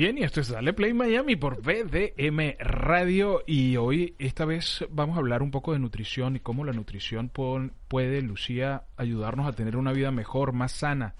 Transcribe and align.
Bien, 0.00 0.16
y 0.16 0.22
esto 0.22 0.40
es 0.40 0.48
Dale 0.48 0.72
Play 0.72 0.94
Miami 0.94 1.36
por 1.36 1.60
BDM 1.60 2.56
Radio 2.58 3.42
y 3.46 3.76
hoy 3.76 4.14
esta 4.18 4.46
vez 4.46 4.82
vamos 4.88 5.16
a 5.16 5.18
hablar 5.18 5.42
un 5.42 5.50
poco 5.50 5.74
de 5.74 5.78
nutrición 5.78 6.36
y 6.36 6.40
cómo 6.40 6.64
la 6.64 6.72
nutrición 6.72 7.28
puede, 7.28 8.22
Lucía, 8.22 8.84
ayudarnos 8.96 9.46
a 9.46 9.52
tener 9.52 9.76
una 9.76 9.92
vida 9.92 10.10
mejor, 10.10 10.54
más 10.54 10.72
sana. 10.72 11.16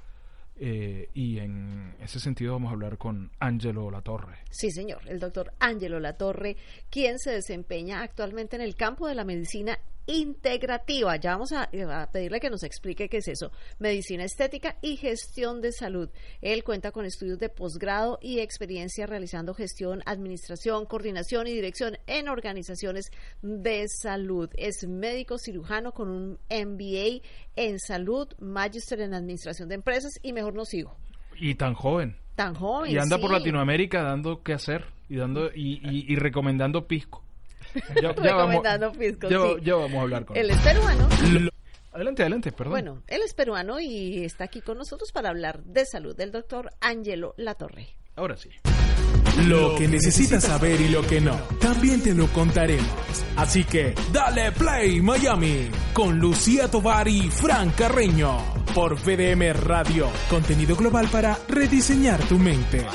Eh, 0.57 1.11
y 1.13 1.41
en 1.41 1.95
ese 2.01 2.21
sentido 2.21 2.55
vamos 2.55 2.71
a 2.71 2.73
hablar 2.73 2.97
con 2.97 3.31
Ángelo 3.39 3.91
Latorre. 3.91 4.39
Sí, 4.51 4.71
señor, 4.71 5.03
el 5.09 5.21
doctor 5.21 5.53
Ángelo 5.59 6.01
Latorre, 6.01 6.57
quien 6.89 7.19
se 7.19 7.33
desempeña 7.33 8.01
actualmente 8.01 8.57
en 8.57 8.63
el 8.63 8.77
campo 8.77 9.07
de 9.07 9.15
la 9.15 9.25
medicina 9.25 9.79
integrativa. 10.07 11.17
Ya 11.17 11.33
vamos 11.33 11.53
a, 11.53 11.71
pedirle 12.13 12.41
que 12.41 12.51
nos 12.51 12.63
explique 12.63 13.09
qué 13.09 13.19
es 13.19 13.29
eso. 13.29 13.53
Medicina 13.79 14.25
estética 14.25 14.77
y 14.83 14.97
gestión 14.97 15.61
de 15.61 15.73
salud. 15.73 16.11
Él 16.41 16.65
cuenta 16.65 16.93
con 16.93 17.05
estudios 17.05 17.39
de 17.39 17.49
posgrado 17.49 18.19
y 18.21 18.41
experiencia 18.41 19.07
realizando 19.07 19.55
gestión, 19.55 20.03
administración, 20.07 20.87
coordinación 20.87 21.47
y 21.47 21.53
dirección 21.53 21.99
en 22.07 22.29
organizaciones 22.29 23.11
de 23.43 23.87
salud. 23.89 24.51
Es 24.57 24.87
médico 24.87 25.39
cirujano 25.39 25.93
con 25.93 26.11
un 26.11 26.39
MBA 26.51 27.23
en 27.57 27.79
salud, 27.79 28.29
magister 28.39 29.01
en 29.01 29.15
administración 29.15 29.69
de 29.69 29.77
empresas 29.77 30.19
y 30.23 30.33
mejor 30.33 30.55
no 30.55 30.65
sigo. 30.65 30.97
Y 31.39 31.55
tan 31.55 31.75
joven. 31.75 32.17
Tan 32.35 32.55
joven. 32.55 32.91
Y 32.91 32.99
anda 32.99 33.19
por 33.19 33.31
Latinoamérica 33.31 34.03
dando 34.03 34.43
qué 34.43 34.53
hacer 34.53 34.87
y 35.09 35.17
dando 35.17 35.51
y 35.55 36.15
recomendando 36.17 36.87
pisco. 36.87 37.25
Ya, 38.03 38.13
Recomendando 38.13 38.93
vamos, 38.93 39.61
ya, 39.63 39.75
vamos 39.75 39.95
a 39.95 40.01
hablar 40.01 40.25
con 40.25 40.37
él. 40.37 40.45
Él 40.45 40.51
es 40.51 40.59
peruano. 40.61 41.09
Adelante, 41.93 42.23
adelante, 42.23 42.53
perdón. 42.53 42.71
Bueno, 42.71 43.03
él 43.09 43.21
es 43.25 43.35
peruano 43.35 43.81
y 43.81 44.25
está 44.25 44.45
aquí 44.45 44.61
con 44.61 44.79
nosotros 44.79 45.11
para 45.13 45.31
hablar 45.31 45.63
de 45.65 45.85
salud, 45.85 46.17
del 46.17 46.31
doctor 46.31 46.71
Angelo 46.81 47.35
Latorre. 47.37 47.97
Ahora 48.17 48.37
sí. 48.37 48.51
Lo 49.47 49.75
que 49.77 49.89
necesitas 49.89 50.45
saber 50.45 50.81
y 50.81 50.89
lo 50.89 51.03
que 51.03 51.21
no, 51.21 51.37
también 51.61 52.03
te 52.03 52.15
lo 52.15 52.27
contaremos. 52.29 52.87
Así 53.37 53.65
que 53.65 53.95
dale 54.13 54.53
play 54.53 55.01
Miami 55.01 55.71
con 55.93 56.19
Lucía 56.19 56.69
Tovar 56.69 57.09
y 57.09 57.31
Fran 57.31 57.71
Carreño 57.71 58.39
por 58.75 58.97
VDM 58.97 59.53
Radio, 59.53 60.09
contenido 60.29 60.77
global 60.77 61.09
para 61.11 61.39
rediseñar 61.49 62.21
tu 62.29 62.39
mente. 62.39 62.87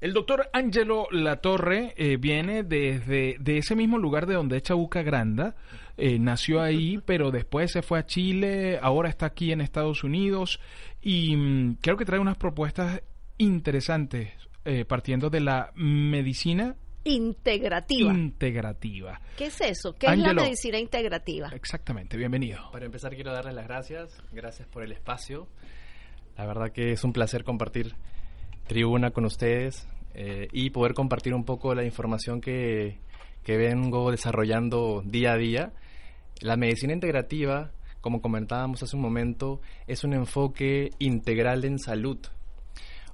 El 0.00 0.14
doctor 0.14 0.48
Angelo 0.54 1.08
Latorre 1.10 1.92
eh, 1.98 2.16
viene 2.16 2.62
desde 2.62 3.36
de 3.38 3.58
ese 3.58 3.76
mismo 3.76 3.98
lugar 3.98 4.24
de 4.24 4.32
donde 4.32 4.56
echa 4.56 4.72
Buca 4.72 5.02
Granda. 5.02 5.56
Eh, 5.98 6.18
nació 6.18 6.62
ahí, 6.62 6.98
pero 7.04 7.30
después 7.30 7.70
se 7.70 7.82
fue 7.82 7.98
a 7.98 8.06
Chile, 8.06 8.78
ahora 8.80 9.10
está 9.10 9.26
aquí 9.26 9.52
en 9.52 9.60
Estados 9.60 10.02
Unidos 10.02 10.58
y 11.02 11.36
mm, 11.36 11.78
creo 11.82 11.98
que 11.98 12.06
trae 12.06 12.18
unas 12.18 12.38
propuestas 12.38 13.02
interesantes 13.36 14.32
eh, 14.64 14.86
partiendo 14.86 15.28
de 15.28 15.40
la 15.40 15.70
medicina 15.74 16.76
integrativa. 17.04 18.10
Integrativa. 18.10 19.20
¿Qué 19.36 19.46
es 19.46 19.60
eso? 19.60 19.94
¿Qué 19.98 20.06
es 20.06 20.18
la 20.18 20.32
medicina 20.32 20.78
integrativa? 20.78 21.50
Exactamente, 21.52 22.16
bienvenido. 22.16 22.70
Para 22.72 22.86
empezar 22.86 23.14
quiero 23.14 23.32
darles 23.32 23.54
las 23.54 23.66
gracias, 23.66 24.22
gracias 24.32 24.66
por 24.66 24.82
el 24.82 24.92
espacio. 24.92 25.46
La 26.38 26.46
verdad 26.46 26.72
que 26.72 26.92
es 26.92 27.04
un 27.04 27.12
placer 27.12 27.44
compartir 27.44 27.94
tribuna 28.66 29.10
con 29.10 29.24
ustedes 29.24 29.86
eh, 30.14 30.48
y 30.52 30.70
poder 30.70 30.94
compartir 30.94 31.34
un 31.34 31.44
poco 31.44 31.74
la 31.74 31.84
información 31.84 32.40
que, 32.40 32.98
que 33.42 33.56
vengo 33.56 34.10
desarrollando 34.10 35.02
día 35.04 35.32
a 35.32 35.36
día. 35.36 35.72
La 36.40 36.56
medicina 36.56 36.92
integrativa, 36.92 37.72
como 38.00 38.20
comentábamos 38.22 38.82
hace 38.82 38.96
un 38.96 39.02
momento, 39.02 39.60
es 39.86 40.04
un 40.04 40.14
enfoque 40.14 40.90
integral 40.98 41.64
en 41.64 41.78
salud. 41.78 42.18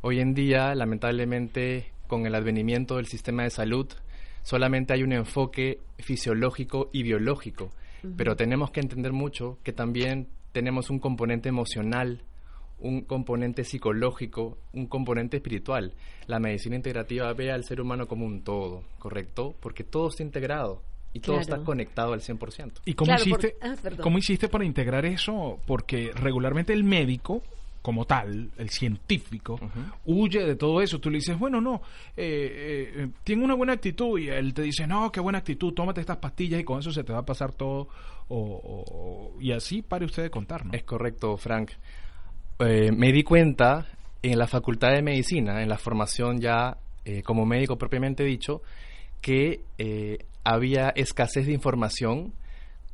Hoy 0.00 0.20
en 0.20 0.34
día, 0.34 0.74
lamentablemente, 0.74 1.92
con 2.06 2.26
el 2.26 2.34
advenimiento 2.34 2.96
del 2.96 3.06
sistema 3.06 3.42
de 3.42 3.50
salud, 3.50 3.88
solamente 4.42 4.92
hay 4.92 5.02
un 5.02 5.12
enfoque 5.12 5.80
fisiológico 5.98 6.90
y 6.92 7.02
biológico, 7.02 7.72
pero 8.16 8.36
tenemos 8.36 8.70
que 8.70 8.80
entender 8.80 9.12
mucho 9.12 9.58
que 9.64 9.72
también 9.72 10.28
tenemos 10.52 10.90
un 10.90 11.00
componente 11.00 11.48
emocional 11.48 12.22
un 12.78 13.02
componente 13.02 13.64
psicológico, 13.64 14.58
un 14.72 14.86
componente 14.86 15.38
espiritual. 15.38 15.94
La 16.26 16.38
medicina 16.38 16.76
integrativa 16.76 17.32
ve 17.32 17.50
al 17.50 17.64
ser 17.64 17.80
humano 17.80 18.06
como 18.06 18.26
un 18.26 18.42
todo, 18.42 18.84
¿correcto? 18.98 19.54
Porque 19.60 19.84
todo 19.84 20.08
está 20.08 20.22
integrado 20.22 20.82
y 21.12 21.20
todo 21.20 21.40
está 21.40 21.58
conectado 21.58 22.12
al 22.12 22.20
100%. 22.20 22.80
¿Y 22.84 22.94
cómo, 22.94 23.14
hiciste, 23.14 23.56
ah, 23.62 23.74
cómo 24.02 24.18
hiciste 24.18 24.48
para 24.48 24.64
integrar 24.64 25.06
eso? 25.06 25.58
Porque 25.66 26.10
regularmente 26.14 26.72
el 26.72 26.84
médico 26.84 27.42
como 27.80 28.04
tal, 28.04 28.50
el 28.58 28.68
científico, 28.68 29.60
huye 30.04 30.44
de 30.44 30.56
todo 30.56 30.82
eso. 30.82 30.98
Tú 30.98 31.08
le 31.08 31.18
dices, 31.18 31.38
bueno, 31.38 31.60
no, 31.60 31.82
eh, 32.16 32.92
eh, 32.96 33.08
tiene 33.22 33.44
una 33.44 33.54
buena 33.54 33.74
actitud 33.74 34.18
y 34.18 34.28
él 34.28 34.52
te 34.52 34.62
dice, 34.62 34.88
no, 34.88 35.12
qué 35.12 35.20
buena 35.20 35.38
actitud, 35.38 35.72
tómate 35.72 36.00
estas 36.00 36.16
pastillas 36.16 36.60
y 36.60 36.64
con 36.64 36.80
eso 36.80 36.90
se 36.90 37.04
te 37.04 37.12
va 37.12 37.20
a 37.20 37.24
pasar 37.24 37.52
todo. 37.52 37.88
y 39.40 39.52
así 39.52 39.82
pare 39.82 40.04
usted 40.04 40.24
de 40.24 40.30
contar, 40.30 40.66
¿no? 40.66 40.72
Es 40.72 40.82
correcto, 40.82 41.36
Frank. 41.36 41.70
Eh, 42.58 42.90
me 42.90 43.12
di 43.12 43.22
cuenta 43.22 43.86
en 44.22 44.38
la 44.38 44.46
Facultad 44.46 44.92
de 44.92 45.02
Medicina, 45.02 45.62
en 45.62 45.68
la 45.68 45.76
formación 45.76 46.40
ya 46.40 46.78
eh, 47.04 47.22
como 47.22 47.44
médico 47.44 47.76
propiamente 47.76 48.24
dicho, 48.24 48.62
que 49.20 49.60
eh, 49.76 50.18
había 50.42 50.88
escasez 50.90 51.46
de 51.46 51.52
información 51.52 52.32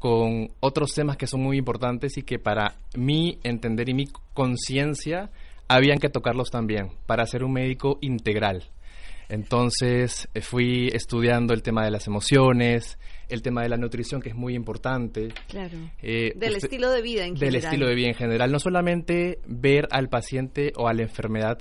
con 0.00 0.50
otros 0.58 0.94
temas 0.94 1.16
que 1.16 1.28
son 1.28 1.42
muy 1.42 1.58
importantes 1.58 2.18
y 2.18 2.24
que 2.24 2.40
para 2.40 2.74
mí 2.96 3.38
entender 3.44 3.88
y 3.88 3.94
mi 3.94 4.08
conciencia 4.34 5.30
habían 5.68 5.98
que 5.98 6.08
tocarlos 6.08 6.50
también 6.50 6.90
para 7.06 7.24
ser 7.26 7.44
un 7.44 7.52
médico 7.52 7.98
integral. 8.00 8.64
Entonces 9.28 10.28
fui 10.40 10.88
estudiando 10.92 11.54
el 11.54 11.62
tema 11.62 11.84
de 11.84 11.90
las 11.90 12.06
emociones, 12.06 12.98
el 13.28 13.42
tema 13.42 13.62
de 13.62 13.68
la 13.68 13.76
nutrición, 13.76 14.20
que 14.20 14.30
es 14.30 14.34
muy 14.34 14.54
importante. 14.54 15.28
Claro. 15.48 15.76
Eh, 16.02 16.32
del 16.36 16.56
estilo 16.56 16.90
de 16.90 17.02
vida 17.02 17.24
en 17.24 17.34
general. 17.34 17.52
Del 17.52 17.64
estilo 17.64 17.86
de 17.86 17.94
vida 17.94 18.08
en 18.08 18.14
general. 18.14 18.52
No 18.52 18.58
solamente 18.58 19.40
ver 19.46 19.88
al 19.90 20.08
paciente 20.08 20.72
o 20.76 20.88
a 20.88 20.94
la 20.94 21.02
enfermedad 21.02 21.58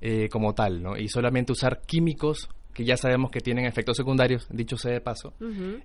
eh, 0.00 0.28
como 0.30 0.54
tal, 0.54 0.82
¿no? 0.82 0.96
Y 0.96 1.08
solamente 1.08 1.52
usar 1.52 1.82
químicos 1.86 2.48
que 2.74 2.84
ya 2.84 2.96
sabemos 2.96 3.30
que 3.30 3.40
tienen 3.40 3.66
efectos 3.66 3.96
secundarios, 3.96 4.48
dicho 4.50 4.76
sea 4.76 4.92
de 4.92 5.00
paso. 5.00 5.34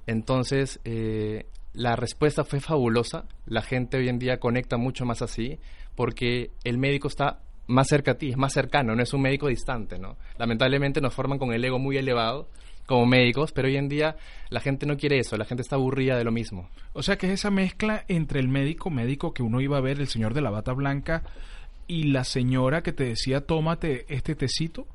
Entonces, 0.06 0.80
eh, 0.86 1.46
la 1.74 1.96
respuesta 1.96 2.44
fue 2.44 2.60
fabulosa. 2.60 3.26
La 3.46 3.62
gente 3.62 3.98
hoy 3.98 4.10
en 4.10 4.20
día 4.20 4.40
conecta 4.40 4.78
mucho 4.78 5.06
más 5.06 5.22
así, 5.22 5.60
porque 5.96 6.52
el 6.64 6.78
médico 6.78 7.10
está 7.10 7.42
más 7.68 7.88
cerca 7.88 8.12
a 8.12 8.16
ti, 8.16 8.30
es 8.30 8.38
más 8.38 8.54
cercano, 8.54 8.96
no 8.96 9.04
es 9.04 9.14
un 9.14 9.22
médico 9.22 9.48
distante, 9.48 10.00
¿no? 10.00 10.18
Lamentablemente 10.38 11.02
nos 11.02 11.14
forman 11.14 11.38
con 11.38 11.54
el 11.54 11.64
ego 11.64 11.80
muy 11.80 11.98
elevado 11.98 12.50
como 12.86 13.06
médicos, 13.06 13.52
pero 13.52 13.68
hoy 13.68 13.76
en 13.76 13.90
día 13.90 14.16
la 14.50 14.62
gente 14.62 14.86
no 14.86 14.98
quiere 14.98 15.20
eso, 15.20 15.36
la 15.38 15.46
gente 15.46 15.62
está 15.62 15.76
aburrida 15.76 16.18
de 16.18 16.24
lo 16.24 16.32
mismo. 16.32 16.70
O 16.94 17.04
sea 17.04 17.18
que 17.18 17.28
es 17.28 17.34
esa 17.34 17.52
mezcla 17.52 18.06
entre 18.08 18.40
el 18.40 18.48
médico, 18.48 18.90
médico 18.90 19.34
que 19.34 19.44
uno 19.44 19.60
iba 19.60 19.78
a 19.78 19.82
ver, 19.82 20.00
el 20.00 20.08
señor 20.08 20.34
de 20.34 20.42
la 20.42 20.50
bata 20.50 20.72
blanca, 20.72 21.24
y 21.88 22.04
la 22.04 22.24
señora 22.24 22.84
que 22.84 22.92
te 22.92 23.06
decía, 23.06 23.46
tómate 23.46 24.06
este 24.10 24.36
tecito. 24.36 24.88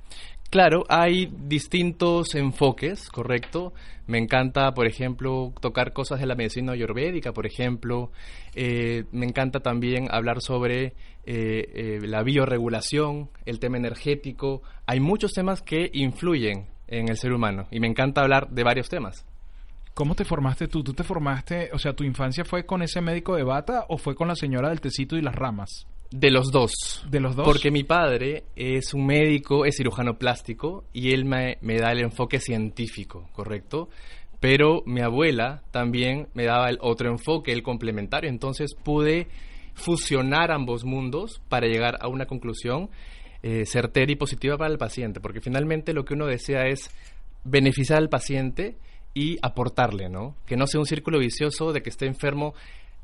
Claro, 0.53 0.85
hay 0.91 1.33
distintos 1.47 2.35
enfoques, 2.35 3.09
correcto. 3.09 3.73
Me 4.07 4.19
encanta, 4.19 4.75
por 4.75 4.87
ejemplo, 4.87 5.55
tocar 5.63 5.95
cosas 5.95 6.21
de 6.21 6.27
la 6.27 6.35
medicina 6.35 6.73
ayurvédica, 6.73 7.33
por 7.33 7.47
ejemplo. 7.47 8.13
Eh, 8.55 9.05
me 9.13 9.25
encanta 9.25 9.61
también 9.61 10.09
hablar 10.11 10.43
sobre 10.43 10.89
eh, 10.89 10.93
eh, 11.25 12.01
la 12.03 12.23
bioregulación, 12.23 13.31
el 13.47 13.61
tema 13.61 13.79
energético. 13.79 14.61
Hay 14.85 15.01
muchos 15.01 15.33
temas 15.33 15.63
que 15.63 15.91
influyen 15.95 16.67
en 16.87 17.09
el 17.09 17.17
ser 17.17 17.33
humano 17.33 17.67
y 17.71 17.81
me 17.81 17.87
encanta 17.87 18.21
hablar 18.21 18.51
de 18.51 18.63
varios 18.63 18.91
temas. 18.91 19.25
¿Cómo 19.95 20.15
te 20.15 20.27
formaste 20.27 20.69
tú? 20.69 20.85
¿Tú 20.85 20.93
te 20.93 21.03
formaste, 21.03 21.71
o 21.73 21.79
sea, 21.79 21.95
tu 21.95 22.05
infancia 22.05 22.45
fue 22.45 22.67
con 22.67 22.83
ese 22.83 23.01
médico 23.01 23.37
de 23.37 23.43
bata 23.43 23.87
o 23.89 23.97
fue 23.97 24.15
con 24.15 24.29
la 24.29 24.37
señora 24.37 24.69
del 24.69 24.83
tecito 24.83 25.17
y 25.17 25.23
las 25.23 25.35
ramas? 25.35 25.87
De 26.12 26.31
los 26.31 26.50
dos. 26.50 27.05
¿De 27.11 27.20
los 27.20 27.35
dos? 27.35 27.47
Porque 27.47 27.70
mi 27.70 27.85
padre 27.85 28.44
es 28.55 28.93
un 28.94 29.06
médico, 29.06 29.64
es 29.64 29.76
cirujano 29.76 30.19
plástico 30.19 30.85
y 30.93 31.12
él 31.12 31.25
me, 31.25 31.59
me 31.62 31.79
da 31.79 31.93
el 31.93 32.00
enfoque 32.00 32.38
científico, 32.38 33.29
¿correcto? 33.32 33.88
Pero 34.41 34.82
mi 34.87 35.00
abuela 35.00 35.62
también 35.70 36.29
me 36.35 36.44
daba 36.44 36.69
el 36.69 36.79
otro 36.81 37.09
enfoque, 37.09 37.53
el 37.53 37.62
complementario. 37.62 38.29
Entonces 38.29 38.75
pude 38.75 39.29
fusionar 39.75 40.50
ambos 40.50 40.85
mundos 40.85 41.41
para 41.49 41.67
llegar 41.67 41.97
a 42.00 42.09
una 42.09 42.26
conclusión 42.26 42.91
eh, 43.43 43.65
certera 43.67 44.12
y 44.12 44.17
positiva 44.17 44.56
para 44.56 44.70
el 44.70 44.79
paciente, 44.79 45.20
porque 45.20 45.41
finalmente 45.41 45.93
lo 45.93 46.05
que 46.05 46.15
uno 46.15 46.26
desea 46.26 46.67
es 46.67 46.91
beneficiar 47.44 47.99
al 47.99 48.08
paciente 48.08 48.76
y 49.15 49.38
aportarle, 49.43 50.08
¿no? 50.08 50.37
Que 50.47 50.56
no 50.56 50.67
sea 50.67 50.81
un 50.81 50.87
círculo 50.87 51.19
vicioso 51.19 51.73
de 51.73 51.82
que 51.82 51.91
esté 51.91 52.06
enfermo 52.06 52.55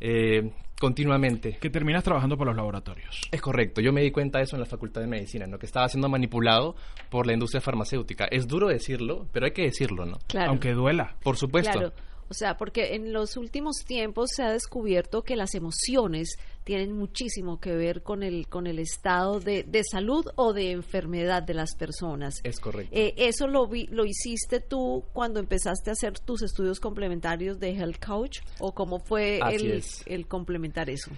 eh, 0.00 0.52
continuamente. 0.78 1.58
Que 1.60 1.70
terminas 1.70 2.04
trabajando 2.04 2.36
por 2.36 2.46
los 2.46 2.56
laboratorios. 2.56 3.28
Es 3.30 3.40
correcto, 3.40 3.80
yo 3.80 3.92
me 3.92 4.02
di 4.02 4.10
cuenta 4.10 4.38
de 4.38 4.44
eso 4.44 4.56
en 4.56 4.60
la 4.60 4.66
Facultad 4.66 5.00
de 5.00 5.06
Medicina, 5.06 5.46
¿no? 5.46 5.58
que 5.58 5.66
estaba 5.66 5.88
siendo 5.88 6.08
manipulado 6.08 6.76
por 7.10 7.26
la 7.26 7.32
industria 7.32 7.60
farmacéutica. 7.60 8.26
Es 8.30 8.46
duro 8.46 8.68
decirlo, 8.68 9.26
pero 9.32 9.46
hay 9.46 9.52
que 9.52 9.62
decirlo, 9.62 10.06
¿no? 10.06 10.18
Claro. 10.26 10.50
Aunque 10.50 10.72
duela. 10.72 11.16
Por 11.22 11.36
supuesto. 11.36 11.92
O 12.30 12.34
sea, 12.34 12.56
porque 12.56 12.94
en 12.94 13.12
los 13.12 13.36
últimos 13.36 13.84
tiempos 13.86 14.30
se 14.34 14.42
ha 14.42 14.52
descubierto 14.52 15.22
que 15.22 15.36
las 15.36 15.54
emociones 15.54 16.36
tienen 16.64 16.92
muchísimo 16.92 17.58
que 17.58 17.74
ver 17.74 18.02
con 18.02 18.22
el, 18.22 18.46
con 18.48 18.66
el 18.66 18.78
estado 18.78 19.40
de, 19.40 19.62
de 19.62 19.82
salud 19.84 20.26
o 20.36 20.52
de 20.52 20.72
enfermedad 20.72 21.42
de 21.42 21.54
las 21.54 21.74
personas. 21.74 22.40
Es 22.44 22.60
correcto. 22.60 22.94
Eh, 22.94 23.14
¿Eso 23.16 23.46
lo, 23.46 23.66
vi, 23.66 23.86
lo 23.86 24.04
hiciste 24.04 24.60
tú 24.60 25.04
cuando 25.12 25.40
empezaste 25.40 25.90
a 25.90 25.94
hacer 25.94 26.18
tus 26.18 26.42
estudios 26.42 26.80
complementarios 26.80 27.58
de 27.58 27.70
Health 27.70 28.04
Coach? 28.04 28.40
¿O 28.58 28.74
cómo 28.74 29.00
fue 29.00 29.40
el, 29.50 29.82
el 30.06 30.26
complementar 30.26 30.90
eso? 30.90 31.10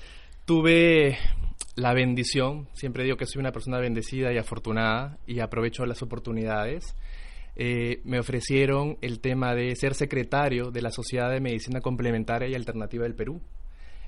Tuve 0.45 1.19
la 1.75 1.95
bendición, 1.95 2.69
siempre 2.73 3.05
digo 3.05 3.17
que 3.17 3.27
soy 3.27 3.41
una 3.41 3.53
persona 3.53 3.79
bendecida 3.79 4.33
y 4.33 4.39
afortunada 4.39 5.19
y 5.27 5.41
aprovecho 5.41 5.87
las 5.87 6.03
oportunidades 6.03 6.95
eh, 7.57 8.01
me 8.05 8.19
ofrecieron 8.19 8.97
el 9.01 9.21
tema 9.21 9.55
de 9.55 9.75
ser 9.77 9.95
secretario 9.95 10.71
de 10.71 10.83
la 10.83 10.91
Sociedad 10.91 11.31
de 11.31 11.41
Medicina 11.41 11.81
Complementaria 11.81 12.49
y 12.49 12.55
Alternativa 12.55 13.05
del 13.05 13.15
Perú. 13.15 13.41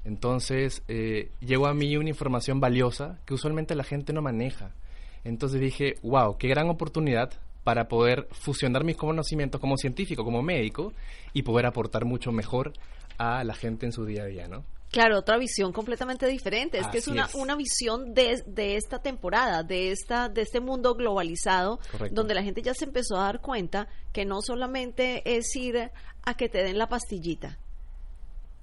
Entonces, 0.05 0.83
eh, 0.89 1.31
llegó 1.41 1.67
a 1.67 1.75
mí 1.75 1.97
una 1.97 2.09
información 2.09 2.61
valiosa 2.61 3.21
que 3.25 3.35
usualmente 3.35 3.75
la 3.75 3.85
gente 3.85 4.12
no 4.12 4.23
maneja. 4.23 4.75
Entonces 5.25 5.61
dije, 5.61 5.94
wow, 6.03 6.37
qué 6.37 6.49
gran 6.49 6.69
oportunidad 6.69 7.31
para 7.62 7.87
poder 7.87 8.27
fusionar 8.33 8.85
mis 8.85 8.97
conocimientos 8.97 9.61
como 9.61 9.77
científico, 9.77 10.25
como 10.25 10.43
médico, 10.43 10.93
y 11.33 11.43
poder 11.43 11.67
aportar 11.67 12.05
mucho 12.05 12.33
mejor 12.33 12.73
a 13.19 13.45
la 13.45 13.55
gente 13.55 13.87
en 13.87 13.93
su 13.93 14.05
día 14.05 14.23
a 14.23 14.27
día, 14.27 14.49
¿no? 14.49 14.65
Claro, 14.93 15.19
otra 15.19 15.39
visión 15.39 15.73
completamente 15.73 16.29
diferente. 16.29 16.79
Es 16.79 16.87
que 16.89 16.99
es 16.99 17.09
una, 17.09 17.27
una 17.33 17.56
visión 17.56 18.12
de, 18.12 18.43
de, 18.47 18.77
esta 18.77 19.00
temporada, 19.00 19.62
de, 19.62 19.91
esta, 19.91 20.29
de 20.29 20.43
este 20.43 20.61
mundo 20.61 20.94
globalizado, 20.94 21.81
donde 22.11 22.35
la 22.35 22.43
gente 22.43 22.61
ya 22.61 22.75
se 22.75 22.85
empezó 22.85 23.17
a 23.17 23.25
dar 23.25 23.41
cuenta 23.41 23.89
que 24.12 24.27
no 24.27 24.43
solamente 24.43 25.23
es 25.25 25.56
ir 25.56 25.91
a 26.25 26.35
que 26.35 26.50
te 26.50 26.62
den 26.62 26.77
la 26.77 26.89
pastillita. 26.89 27.59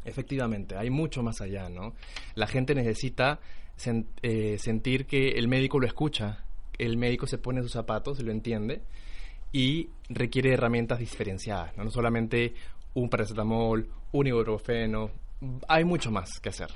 Efectivamente, 0.06 0.76
hay 0.78 0.92
mucho 0.92 1.24
más 1.24 1.42
allá, 1.42 1.68
¿no? 1.68 1.96
La 2.36 2.46
gente 2.46 2.75
necesita 2.75 3.40
eh, 4.22 4.58
sentir 4.60 5.08
que 5.08 5.30
el 5.30 5.48
médico 5.48 5.80
lo 5.80 5.88
escucha, 5.88 6.44
el 6.78 6.96
médico 6.98 7.25
se 7.25 7.40
pone 7.40 7.64
sus 7.64 7.72
zapatos, 7.72 8.22
lo 8.22 8.32
entiende 8.32 8.84
y 9.52 9.90
requiere 10.10 10.54
herramientas 10.54 11.00
diferenciadas, 11.00 11.75
no, 11.75 11.86
no 11.86 11.90
solamente 11.90 12.54
un 12.94 13.10
paracetamol, 13.10 13.90
un 14.12 14.28
ibuprofeno, 14.28 15.10
hay 15.68 15.83
mucho 15.83 16.12
más 16.12 16.39
que 16.39 16.50
hacer. 16.50 16.69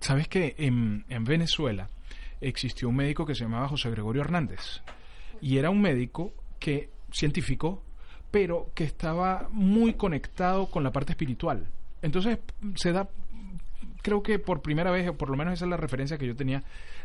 ¿Sabes 0.00 0.28
que 0.28 0.54
en, 0.58 1.04
en 1.08 1.24
Venezuela 1.24 1.88
existió 2.40 2.88
un 2.88 2.96
médico 2.96 3.24
que 3.24 3.34
se 3.34 3.44
llamaba 3.44 3.68
José 3.68 3.90
Gregorio 3.90 4.22
Hernández? 4.22 4.82
Y 5.40 5.58
era 5.58 5.70
un 5.70 5.80
médico 5.80 6.32
que, 6.58 6.90
científico, 7.10 7.82
pero 8.30 8.70
que 8.74 8.84
estaba 8.84 9.48
muy 9.50 9.94
conectado 9.94 10.66
con 10.66 10.82
la 10.82 10.92
parte 10.92 11.12
espiritual. 11.12 11.68
Entonces 12.00 12.38
se 12.74 12.92
da 12.92 13.08
creo 14.02 14.22
que 14.22 14.38
por 14.38 14.60
primera 14.60 14.90
vez, 14.90 15.08
o 15.08 15.16
por 15.16 15.30
lo 15.30 15.36
menos 15.36 15.54
esa 15.54 15.64
es 15.64 15.70
la 15.70 15.76
referencia 15.76 16.18
que 16.18 16.26
yo 16.26 16.36
tenía, 16.36 16.62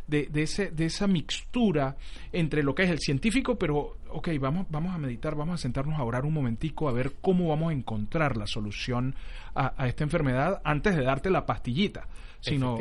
de, 0.07 0.25
de, 0.25 0.43
ese, 0.43 0.71
de 0.71 0.85
esa 0.85 1.07
mixtura 1.07 1.95
entre 2.33 2.63
lo 2.63 2.75
que 2.75 2.83
es 2.83 2.89
el 2.89 2.99
científico, 2.99 3.57
pero, 3.57 3.97
ok, 4.09 4.29
vamos, 4.39 4.65
vamos 4.69 4.93
a 4.93 4.97
meditar, 4.97 5.35
vamos 5.35 5.55
a 5.55 5.57
sentarnos 5.57 5.97
a 5.99 6.03
orar 6.03 6.25
un 6.25 6.33
momentico, 6.33 6.89
a 6.89 6.91
ver 6.91 7.13
cómo 7.21 7.47
vamos 7.47 7.69
a 7.69 7.73
encontrar 7.73 8.35
la 8.35 8.47
solución 8.47 9.15
a, 9.55 9.87
esta 9.87 10.03
enfermedad 10.03 10.61
antes 10.63 10.95
de 10.95 11.03
darte 11.03 11.29
la 11.29 11.45
pastillita, 11.45 12.07
sino 12.41 12.77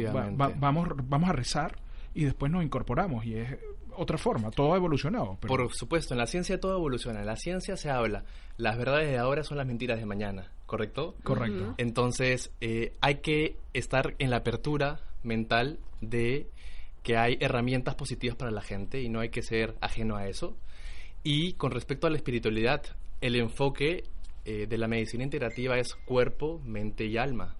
vamos, 0.59 0.89
vamos 1.09 1.29
a 1.29 1.33
rezar 1.33 1.77
y 2.15 2.25
después 2.25 2.51
nos 2.51 2.65
incorporamos 2.65 3.25
y 3.25 3.35
es 3.35 3.57
otra 3.97 4.19
forma, 4.19 4.51
todo 4.51 4.75
ha 4.75 4.77
evolucionado. 4.77 5.39
Por 5.41 5.73
supuesto, 5.75 6.15
en 6.15 6.19
la 6.19 6.27
ciencia 6.27 6.61
todo 6.61 6.77
evoluciona, 6.77 7.21
en 7.21 7.27
la 7.27 7.37
ciencia 7.37 7.77
se 7.77 7.91
habla, 7.91 8.25
las 8.57 8.77
verdades 8.79 9.09
de 9.09 9.19
ahora 9.19 9.43
son 9.43 9.59
las 9.59 9.67
mentiras 9.67 9.99
de 9.99 10.07
mañana, 10.07 10.53
¿correcto? 10.67 11.15
Correcto. 11.23 11.75
Entonces, 11.79 12.53
eh, 12.61 12.95
hay 13.01 13.17
que 13.17 13.57
estar 13.73 14.15
en 14.19 14.31
la 14.31 14.39
apertura 14.39 15.01
mental 15.23 15.79
de 16.01 16.49
que 17.03 17.17
hay 17.17 17.37
herramientas 17.41 17.95
positivas 17.95 18.37
para 18.37 18.51
la 18.51 18.63
gente 18.63 19.01
y 19.01 19.09
no 19.09 19.21
hay 19.21 19.29
que 19.29 19.43
ser 19.43 19.77
ajeno 19.81 20.17
a 20.17 20.27
eso. 20.27 20.57
Y 21.23 21.53
con 21.55 21.71
respecto 21.71 22.07
a 22.07 22.11
la 22.11 22.17
espiritualidad, 22.17 22.83
el 23.21 23.37
enfoque 23.37 24.05
eh, 24.45 24.67
de 24.69 24.79
la 24.79 24.89
medicina 24.89 25.25
integrativa 25.25 25.79
es 25.79 25.95
cuerpo, 25.95 26.61
mente 26.65 27.05
y 27.07 27.17
alma. 27.17 27.57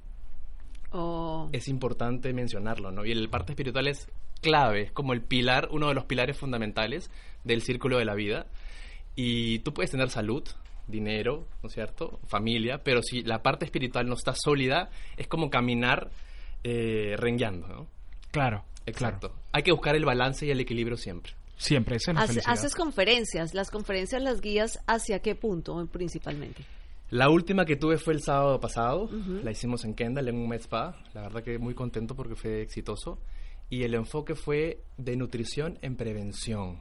Oh. 0.93 1.49
Es 1.53 1.69
importante 1.69 2.33
mencionarlo, 2.33 2.91
¿no? 2.91 3.05
Y 3.05 3.13
el 3.13 3.29
parte 3.29 3.53
espiritual 3.53 3.89
es 3.89 4.09
clave, 4.41 4.83
es 4.83 4.93
como 4.93 5.13
el 5.13 5.23
pilar, 5.23 5.69
uno 5.71 5.89
de 5.89 5.95
los 5.95 6.05
pilares 6.05 6.37
fundamentales 6.37 7.11
del 7.45 7.63
círculo 7.63 7.99
de 7.99 8.05
la 8.05 8.15
vida. 8.15 8.47
Y 9.15 9.61
tú 9.61 9.73
puedes 9.73 9.91
tener 9.91 10.11
salud, 10.11 10.45
dinero, 10.87 11.47
¿no 11.63 11.69
es 11.69 11.75
cierto? 11.75 12.21
Familia, 12.27 12.83
pero 12.83 13.03
si 13.03 13.23
la 13.23 13.43
parte 13.43 13.65
espiritual 13.65 14.07
no 14.07 14.15
está 14.15 14.35
sólida, 14.35 14.91
es 15.17 15.27
como 15.27 15.51
caminar 15.51 16.11
eh, 16.65 17.15
rengueando, 17.19 17.69
¿no? 17.69 17.87
Claro. 18.31 18.65
Exacto. 18.87 19.35
Hay 19.53 19.63
que 19.63 19.73
buscar 19.73 19.97
el 19.97 20.05
balance 20.05 20.47
y 20.47 20.51
el 20.51 20.61
equilibrio 20.61 20.97
siempre. 20.97 21.33
Siempre, 21.57 21.97
esa 21.97 22.13
es 22.13 22.47
Haces 22.47 22.75
conferencias, 22.75 23.55
las 23.55 23.71
conferencias 23.71 24.23
las 24.23 24.41
guías 24.41 24.79
hacia 24.87 25.21
qué 25.21 25.35
punto 25.35 25.87
principalmente. 25.91 26.65
La 27.11 27.31
última 27.31 27.65
que 27.65 27.77
tuve 27.77 27.99
fue 27.99 28.15
el 28.15 28.23
sábado 28.23 28.61
pasado, 28.61 29.09
la 29.43 29.51
hicimos 29.51 29.85
en 29.85 29.95
Kendall 29.95 30.29
en 30.29 30.37
un 30.37 30.49
mes 30.49 30.63
spa, 30.63 30.97
la 31.15 31.23
verdad 31.23 31.43
que 31.43 31.59
muy 31.59 31.73
contento 31.73 32.15
porque 32.15 32.35
fue 32.35 32.63
exitoso 32.63 33.19
y 33.69 33.83
el 33.83 33.95
enfoque 33.95 34.35
fue 34.35 34.81
de 34.97 35.17
nutrición 35.17 35.79
en 35.83 35.97
prevención. 35.97 36.81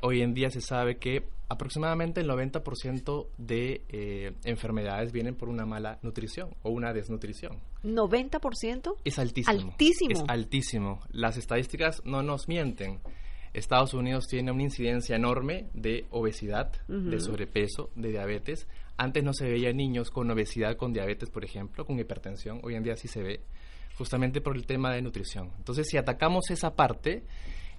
Hoy 0.00 0.22
en 0.22 0.34
día 0.34 0.50
se 0.50 0.60
sabe 0.60 0.98
que 0.98 1.24
aproximadamente 1.48 2.20
el 2.20 2.28
90% 2.28 3.26
de 3.38 3.82
eh, 3.88 4.32
enfermedades 4.44 5.12
vienen 5.12 5.34
por 5.34 5.48
una 5.48 5.66
mala 5.66 5.98
nutrición 6.02 6.50
o 6.62 6.70
una 6.70 6.92
desnutrición. 6.92 7.58
¿90%? 7.82 8.96
Es 9.04 9.18
altísimo. 9.18 9.70
Altísimo. 9.72 10.10
Es 10.10 10.24
altísimo. 10.28 11.00
Las 11.10 11.36
estadísticas 11.36 12.02
no 12.04 12.22
nos 12.22 12.48
mienten. 12.48 13.00
Estados 13.54 13.94
Unidos 13.94 14.26
tiene 14.28 14.52
una 14.52 14.62
incidencia 14.62 15.16
enorme 15.16 15.68
de 15.72 16.06
obesidad, 16.10 16.70
de 16.86 17.18
sobrepeso, 17.18 17.90
de 17.96 18.10
diabetes. 18.10 18.68
Antes 18.98 19.24
no 19.24 19.32
se 19.32 19.48
veía 19.48 19.72
niños 19.72 20.10
con 20.10 20.30
obesidad, 20.30 20.76
con 20.76 20.92
diabetes, 20.92 21.30
por 21.30 21.44
ejemplo, 21.44 21.84
con 21.86 21.98
hipertensión. 21.98 22.60
Hoy 22.62 22.74
en 22.74 22.82
día 22.82 22.94
sí 22.96 23.08
se 23.08 23.22
ve 23.22 23.40
justamente 23.98 24.40
por 24.40 24.56
el 24.56 24.64
tema 24.64 24.92
de 24.92 25.02
nutrición. 25.02 25.50
Entonces, 25.58 25.88
si 25.90 25.96
atacamos 25.96 26.50
esa 26.50 26.74
parte 26.76 27.24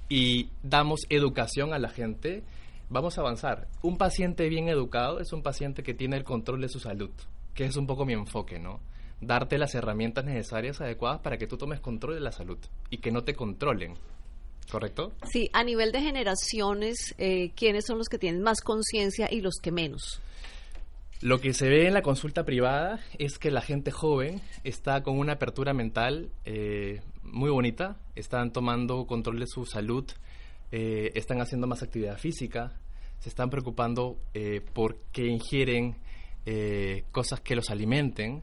y 0.10 0.50
damos 0.62 1.00
educación 1.10 1.74
a 1.74 1.80
la 1.80 1.90
gente, 1.90 2.44
vamos 2.90 3.18
a 3.18 3.22
avanzar. 3.22 3.68
Un 3.82 3.98
paciente 3.98 4.50
bien 4.50 4.68
educado 4.68 5.22
es 5.22 5.32
un 5.32 5.42
paciente 5.42 5.82
que 5.82 5.94
tiene 5.94 6.18
el 6.18 6.26
control 6.26 6.60
de 6.62 6.68
su 6.68 6.80
salud, 6.80 7.12
que 7.54 7.64
es 7.64 7.78
un 7.78 7.88
poco 7.88 8.06
mi 8.06 8.14
enfoque, 8.14 8.60
¿no? 8.60 8.82
Darte 9.22 9.58
las 9.58 9.74
herramientas 9.76 10.26
necesarias, 10.26 10.82
adecuadas 10.82 11.22
para 11.22 11.38
que 11.38 11.48
tú 11.48 11.58
tomes 11.58 11.80
control 11.80 12.16
de 12.16 12.22
la 12.22 12.32
salud 12.32 12.58
y 12.90 12.98
que 12.98 13.12
no 13.12 13.24
te 13.24 13.34
controlen. 13.34 13.96
¿Correcto? 14.70 15.14
Sí, 15.32 15.50
a 15.54 15.64
nivel 15.64 15.92
de 15.92 16.02
generaciones, 16.02 17.16
eh, 17.18 17.52
¿quiénes 17.56 17.86
son 17.88 17.98
los 17.98 18.08
que 18.08 18.20
tienen 18.20 18.44
más 18.44 18.62
conciencia 18.62 19.28
y 19.32 19.42
los 19.42 19.56
que 19.62 19.72
menos? 19.72 20.22
Lo 21.22 21.42
que 21.42 21.54
se 21.54 21.68
ve 21.68 21.86
en 21.86 21.94
la 21.94 22.02
consulta 22.02 22.46
privada 22.46 23.02
es 23.18 23.40
que 23.40 23.52
la 23.52 23.60
gente 23.62 23.92
joven 23.92 24.42
está 24.64 25.04
con 25.04 25.20
una 25.20 25.34
apertura 25.34 25.74
mental 25.74 26.32
eh, 26.46 27.02
muy 27.24 27.50
bonita, 27.50 27.98
están 28.16 28.54
tomando 28.54 29.06
control 29.06 29.40
de 29.40 29.48
su 29.48 29.66
salud, 29.66 30.10
eh, 30.72 31.12
están 31.16 31.42
haciendo 31.42 31.68
más 31.68 31.84
actividad 31.84 32.18
física, 32.18 32.72
se 33.20 33.28
están 33.28 33.50
preocupando 33.50 34.18
eh, 34.34 34.62
por 34.74 34.98
que 35.12 35.26
ingieren 35.28 35.98
cosas 37.12 37.42
que 37.42 37.56
los 37.56 37.70
alimenten. 37.70 38.42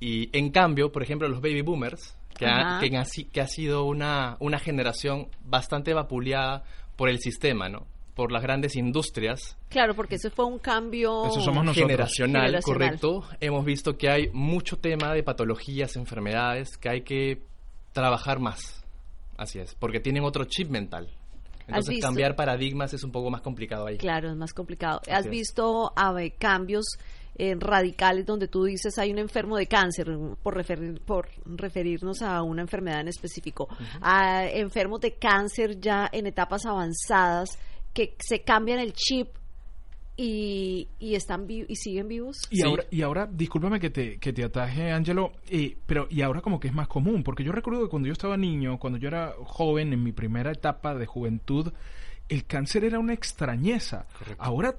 Y 0.00 0.36
en 0.36 0.50
cambio, 0.50 0.90
por 0.90 1.04
ejemplo, 1.04 1.28
los 1.28 1.40
baby 1.40 1.60
boomers, 1.60 2.16
que, 2.36 2.44
ha, 2.46 2.80
que, 2.80 3.40
ha, 3.40 3.46
sido 3.46 3.84
una, 3.84 4.36
una 4.40 4.58
generación 4.58 5.28
bastante 5.44 5.94
vapuleada 5.94 6.64
por 6.96 7.08
el 7.08 7.20
sistema, 7.20 7.68
¿no? 7.68 7.86
Por 8.16 8.32
las 8.32 8.42
grandes 8.42 8.74
industrias. 8.76 9.58
Claro, 9.68 9.94
porque 9.94 10.14
ese 10.14 10.30
fue 10.30 10.46
un 10.46 10.58
cambio 10.58 11.24
generacional, 11.74 12.58
correcto. 12.62 13.22
Hemos 13.40 13.64
visto 13.64 13.98
que 13.98 14.08
hay 14.08 14.30
mucho 14.32 14.78
tema 14.78 15.12
de 15.12 15.22
patologías, 15.22 15.96
enfermedades, 15.96 16.78
que 16.78 16.88
hay 16.88 17.02
que 17.02 17.42
trabajar 17.92 18.40
más. 18.40 18.82
Así 19.36 19.58
es, 19.58 19.74
porque 19.74 20.00
tienen 20.00 20.24
otro 20.24 20.46
chip 20.46 20.70
mental. 20.70 21.10
Entonces 21.68 22.00
cambiar 22.00 22.36
paradigmas 22.36 22.94
es 22.94 23.04
un 23.04 23.12
poco 23.12 23.30
más 23.30 23.42
complicado 23.42 23.86
ahí. 23.86 23.98
Claro, 23.98 24.30
es 24.30 24.36
más 24.36 24.54
complicado. 24.54 25.02
¿Has 25.10 25.28
visto 25.28 25.92
cambios 26.38 26.86
radicales 27.58 28.24
donde 28.24 28.48
tú 28.48 28.64
dices 28.64 28.96
hay 28.98 29.12
un 29.12 29.18
enfermo 29.18 29.58
de 29.58 29.66
cáncer, 29.66 30.06
por, 30.42 30.54
referir, 30.54 31.02
por 31.02 31.28
referirnos 31.44 32.22
a 32.22 32.40
una 32.40 32.62
enfermedad 32.62 33.00
en 33.00 33.08
específico, 33.08 33.68
a 34.00 34.46
enfermos 34.46 35.00
de 35.00 35.16
cáncer 35.16 35.78
ya 35.78 36.08
en 36.10 36.26
etapas 36.26 36.64
avanzadas 36.64 37.58
que 37.96 38.14
se 38.18 38.42
cambian 38.42 38.78
el 38.78 38.92
chip 38.92 39.28
y, 40.18 40.86
y 40.98 41.14
están 41.14 41.46
y 41.48 41.74
siguen 41.76 42.08
vivos. 42.08 42.46
Y 42.50 42.62
ahora, 42.62 42.84
y 42.90 43.00
ahora, 43.00 43.26
discúlpame 43.26 43.80
que 43.80 43.88
te, 43.88 44.18
que 44.18 44.34
te 44.34 44.44
ataje, 44.44 44.92
Ángelo, 44.92 45.32
eh, 45.48 45.78
pero 45.86 46.06
y 46.10 46.20
ahora 46.20 46.42
como 46.42 46.60
que 46.60 46.68
es 46.68 46.74
más 46.74 46.88
común, 46.88 47.22
porque 47.22 47.42
yo 47.42 47.52
recuerdo 47.52 47.82
que 47.82 47.88
cuando 47.88 48.06
yo 48.06 48.12
estaba 48.12 48.36
niño, 48.36 48.78
cuando 48.78 48.98
yo 48.98 49.08
era 49.08 49.32
joven, 49.44 49.94
en 49.94 50.02
mi 50.02 50.12
primera 50.12 50.52
etapa 50.52 50.94
de 50.94 51.06
juventud, 51.06 51.72
el 52.28 52.44
cáncer 52.44 52.84
era 52.84 52.98
una 52.98 53.14
extrañeza. 53.14 54.06
Ahora 54.36 54.76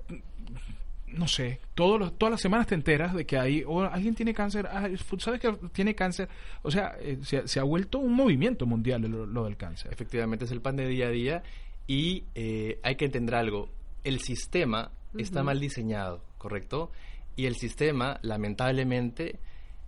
no 1.07 1.27
sé, 1.27 1.59
todos 1.73 2.17
todas 2.17 2.31
las 2.31 2.41
semanas 2.41 2.67
te 2.67 2.75
enteras 2.75 3.15
de 3.15 3.25
que 3.25 3.39
hay, 3.39 3.63
o 3.65 3.81
alguien 3.81 4.13
tiene 4.13 4.33
cáncer, 4.33 4.67
ah, 4.67 4.87
sabes 5.17 5.39
que 5.39 5.51
tiene 5.71 5.95
cáncer, 5.95 6.29
o 6.61 6.69
sea, 6.69 6.95
eh, 6.99 7.17
se, 7.23 7.59
ha 7.59 7.63
vuelto 7.63 7.97
un 7.97 8.13
movimiento 8.13 8.65
mundial 8.65 9.01
lo, 9.01 9.45
del 9.45 9.57
cáncer. 9.57 9.91
Efectivamente, 9.91 10.45
es 10.45 10.51
el 10.51 10.61
pan 10.61 10.75
de 10.75 10.87
día 10.87 11.07
a 11.07 11.11
día 11.11 11.43
y 11.87 12.25
eh, 12.35 12.79
hay 12.83 12.95
que 12.95 13.05
entender 13.05 13.35
algo, 13.35 13.69
el 14.03 14.19
sistema 14.19 14.91
está 15.17 15.41
mal 15.41 15.59
diseñado, 15.59 16.21
¿correcto? 16.37 16.91
Y 17.35 17.45
el 17.45 17.55
sistema, 17.55 18.19
lamentablemente, 18.21 19.39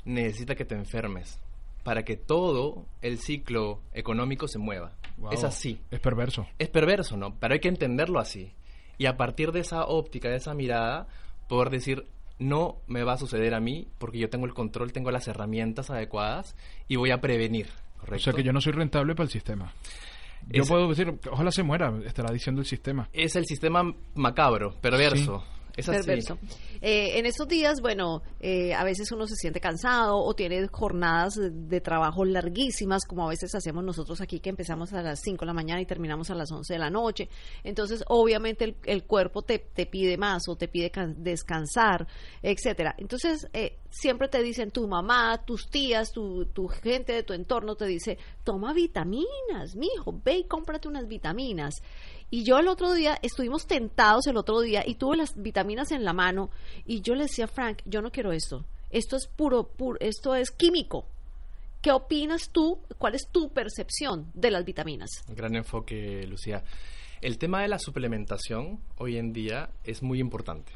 necesita 0.06 0.56
que 0.56 0.66
te 0.66 0.76
enfermes 0.76 1.40
para 1.84 2.04
que 2.04 2.16
todo 2.16 2.86
el 3.02 3.20
ciclo 3.20 3.82
económico 3.94 4.48
se 4.48 4.60
mueva. 4.60 4.94
Es 5.32 5.44
así. 5.44 5.80
Es 5.92 6.00
perverso. 6.00 6.48
Es 6.58 6.70
perverso, 6.70 7.18
¿no? 7.18 7.36
Pero 7.40 7.54
hay 7.54 7.60
que 7.60 7.68
entenderlo 7.68 8.20
así. 8.20 8.54
Y 8.98 9.06
a 9.06 9.18
partir 9.18 9.52
de 9.52 9.62
esa 9.62 9.86
óptica, 9.86 10.30
de 10.30 10.38
esa 10.38 10.54
mirada, 10.54 11.08
poder 11.48 11.70
decir, 11.70 12.06
no 12.38 12.78
me 12.88 13.04
va 13.04 13.14
a 13.14 13.18
suceder 13.18 13.54
a 13.54 13.60
mí 13.60 13.88
porque 13.98 14.20
yo 14.20 14.30
tengo 14.30 14.46
el 14.46 14.54
control, 14.54 14.94
tengo 14.94 15.12
las 15.12 15.28
herramientas 15.28 15.90
adecuadas 15.90 16.56
y 16.88 16.96
voy 16.96 17.12
a 17.12 17.22
prevenir. 17.22 17.68
¿correcto? 18.00 18.16
O 18.18 18.20
sea 18.20 18.34
que 18.34 18.44
yo 18.44 18.54
no 18.54 18.62
soy 18.62 18.74
rentable 18.74 19.16
para 19.16 19.26
el 19.26 19.32
sistema. 19.32 19.74
Yo 20.50 20.66
puedo 20.66 20.90
decir, 20.90 21.20
ojalá 21.32 21.52
se 21.52 21.64
muera, 21.64 21.94
estará 22.06 22.32
diciendo 22.32 22.62
el 22.62 22.68
sistema. 22.68 23.10
Es 23.14 23.36
el 23.36 23.46
sistema 23.46 23.94
macabro, 24.16 24.80
perverso. 24.82 25.44
Es 25.80 25.88
perverso. 25.88 26.38
Eh, 26.82 27.20
en 27.20 27.26
estos 27.26 27.48
días, 27.48 27.82
bueno, 27.82 28.22
eh, 28.40 28.74
a 28.74 28.84
veces 28.84 29.12
uno 29.12 29.28
se 29.28 29.36
siente 29.36 29.60
cansado 29.60 30.18
o 30.18 30.34
tiene 30.34 30.68
jornadas 30.68 31.34
de, 31.40 31.82
trabajo 31.82 32.26
larguísimas, 32.26 33.06
como 33.06 33.26
a 33.26 33.30
veces 33.30 33.54
hacemos 33.56 33.84
nosotros 33.84 34.22
aquí, 34.22 34.40
que 34.40 34.50
empezamos 34.50 34.94
a 34.94 35.02
las 35.02 35.20
5 35.22 35.42
de 35.42 35.46
la 35.46 35.54
mañana 35.54 35.82
y 35.82 35.86
terminamos 35.86 36.30
a 36.30 36.36
las 36.36 36.52
11 36.52 36.74
de 36.74 36.80
la 36.80 36.90
noche. 36.90 37.30
Entonces, 37.64 38.04
obviamente, 38.08 38.76
el, 38.86 39.04
cuerpo 39.04 39.42
te, 39.42 39.60
te, 39.60 39.86
pide 39.86 40.18
más 40.18 40.44
o 40.48 40.56
te 40.56 40.68
pide 40.68 40.92
descansar, 41.18 42.08
etcétera. 42.42 42.96
Entonces, 42.98 43.48
eh, 43.54 43.80
siempre 43.90 44.28
te 44.28 44.42
dicen 44.42 44.72
tu 44.72 44.88
mamá, 44.88 45.44
tus 45.46 45.70
tías, 45.70 46.12
tu, 46.12 46.46
tu 46.46 46.68
gente 46.68 47.14
de 47.14 47.24
tu 47.24 47.34
entorno 47.34 47.76
te 47.76 47.86
dice, 47.86 48.18
toma 48.44 48.74
vitaminas, 48.74 49.76
mijo, 49.76 50.20
ve 50.24 50.40
y 50.40 50.44
cómprate 50.46 50.88
unas 50.88 51.08
vitaminas. 51.08 51.76
Y 52.30 52.44
yo 52.44 52.60
el 52.60 52.68
otro 52.68 52.94
día, 52.94 53.18
estuvimos 53.22 53.66
tentados 53.66 54.28
el 54.28 54.38
otro 54.38 54.62
día 54.62 54.84
y 54.86 54.96
tuve 54.96 55.18
las 55.18 55.42
vitaminas 55.42 55.92
en 55.92 56.04
la 56.04 56.14
mano 56.14 56.52
y 56.86 57.02
yo 57.02 57.16
le 57.16 57.24
decía 57.24 57.46
a 57.46 57.48
Frank, 57.48 57.80
yo 57.86 58.02
no 58.02 58.12
quiero 58.12 58.32
esto, 58.32 58.66
esto 58.92 59.16
es 59.16 59.28
puro, 59.28 59.64
puro 59.68 59.98
esto 60.00 60.36
es 60.36 60.52
químico. 60.52 61.08
¿Qué 61.82 61.92
opinas 61.92 62.50
tú? 62.52 62.80
¿Cuál 62.98 63.16
es 63.16 63.30
tu 63.32 63.50
percepción 63.52 64.30
de 64.34 64.52
las 64.52 64.66
vitaminas? 64.66 65.10
Gran 65.30 65.56
enfoque, 65.56 66.28
Lucía. 66.28 66.64
El 67.22 67.38
tema 67.38 67.62
de 67.62 67.70
la 67.70 67.80
suplementación 67.80 68.82
hoy 68.98 69.18
en 69.18 69.32
día 69.32 69.70
es 69.84 70.04
muy 70.04 70.20
importante. 70.20 70.74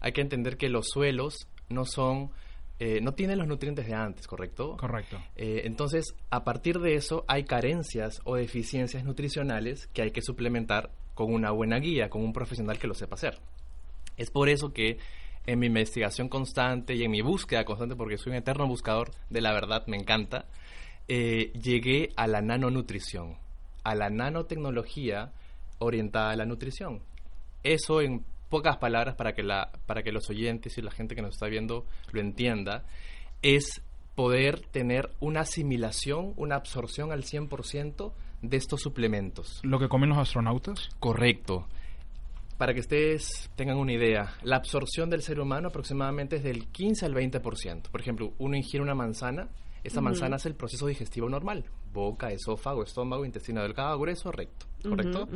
Hay 0.00 0.12
que 0.12 0.22
entender 0.22 0.56
que 0.56 0.70
los 0.70 0.88
suelos 0.88 1.46
no 1.68 1.84
son 1.84 2.30
eh, 2.78 3.00
no 3.00 3.14
tienen 3.14 3.38
los 3.38 3.48
nutrientes 3.48 3.86
de 3.86 3.94
antes, 3.94 4.26
¿correcto? 4.26 4.76
Correcto. 4.76 5.18
Eh, 5.34 5.62
entonces, 5.64 6.14
a 6.30 6.44
partir 6.44 6.78
de 6.78 6.94
eso, 6.94 7.24
hay 7.26 7.44
carencias 7.44 8.20
o 8.24 8.36
deficiencias 8.36 9.04
nutricionales 9.04 9.86
que 9.88 10.02
hay 10.02 10.10
que 10.10 10.20
suplementar 10.20 10.90
con 11.14 11.32
una 11.32 11.50
buena 11.50 11.78
guía, 11.78 12.10
con 12.10 12.22
un 12.22 12.34
profesional 12.34 12.78
que 12.78 12.86
lo 12.86 12.94
sepa 12.94 13.14
hacer. 13.14 13.38
Es 14.18 14.30
por 14.30 14.50
eso 14.50 14.72
que 14.72 14.98
en 15.46 15.58
mi 15.58 15.66
investigación 15.66 16.28
constante 16.28 16.94
y 16.94 17.04
en 17.04 17.10
mi 17.10 17.22
búsqueda 17.22 17.64
constante, 17.64 17.96
porque 17.96 18.18
soy 18.18 18.32
un 18.32 18.38
eterno 18.38 18.66
buscador 18.66 19.10
de 19.30 19.40
la 19.40 19.52
verdad, 19.52 19.86
me 19.86 19.96
encanta, 19.96 20.46
eh, 21.08 21.52
llegué 21.60 22.10
a 22.16 22.26
la 22.26 22.42
nanonutrición, 22.42 23.38
a 23.84 23.94
la 23.94 24.10
nanotecnología 24.10 25.32
orientada 25.78 26.30
a 26.30 26.36
la 26.36 26.44
nutrición. 26.44 27.00
Eso 27.62 28.02
en 28.02 28.24
pocas 28.48 28.76
palabras 28.76 29.14
para 29.16 29.34
que, 29.34 29.42
la, 29.42 29.72
para 29.86 30.02
que 30.02 30.12
los 30.12 30.28
oyentes 30.30 30.78
y 30.78 30.82
la 30.82 30.90
gente 30.90 31.14
que 31.14 31.22
nos 31.22 31.34
está 31.34 31.46
viendo 31.46 31.86
lo 32.12 32.20
entienda, 32.20 32.84
es 33.42 33.82
poder 34.14 34.60
tener 34.60 35.10
una 35.20 35.40
asimilación, 35.40 36.32
una 36.36 36.56
absorción 36.56 37.12
al 37.12 37.22
100% 37.22 38.12
de 38.42 38.56
estos 38.56 38.80
suplementos. 38.80 39.60
¿Lo 39.62 39.78
que 39.78 39.88
comen 39.88 40.10
los 40.10 40.18
astronautas? 40.18 40.88
Correcto. 40.98 41.66
Para 42.58 42.72
que 42.72 42.80
ustedes 42.80 43.50
tengan 43.54 43.76
una 43.76 43.92
idea, 43.92 44.34
la 44.42 44.56
absorción 44.56 45.10
del 45.10 45.20
ser 45.20 45.38
humano 45.40 45.68
aproximadamente 45.68 46.36
es 46.36 46.42
del 46.42 46.66
15 46.68 47.04
al 47.04 47.14
20%. 47.14 47.90
Por 47.90 48.00
ejemplo, 48.00 48.32
uno 48.38 48.56
ingiere 48.56 48.82
una 48.82 48.94
manzana, 48.94 49.48
esa 49.84 50.00
manzana 50.00 50.36
es 50.36 50.46
el 50.46 50.54
proceso 50.54 50.86
digestivo 50.86 51.28
normal. 51.28 51.64
Boca, 51.92 52.32
esófago, 52.32 52.82
estómago, 52.82 53.24
intestino 53.24 53.62
delgado, 53.62 53.98
grueso, 53.98 54.32
recto. 54.32 54.66
¿Correcto? 54.82 55.28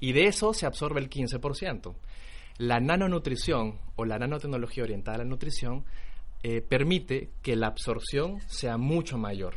Y 0.00 0.12
de 0.12 0.26
eso 0.26 0.52
se 0.54 0.66
absorbe 0.66 1.00
el 1.00 1.10
15%. 1.10 1.94
La 2.58 2.80
nanonutrición 2.80 3.78
o 3.96 4.04
la 4.04 4.18
nanotecnología 4.18 4.84
orientada 4.84 5.16
a 5.16 5.18
la 5.18 5.24
nutrición 5.24 5.84
eh, 6.42 6.60
permite 6.60 7.30
que 7.42 7.56
la 7.56 7.68
absorción 7.68 8.40
sea 8.48 8.76
mucho 8.76 9.16
mayor 9.18 9.54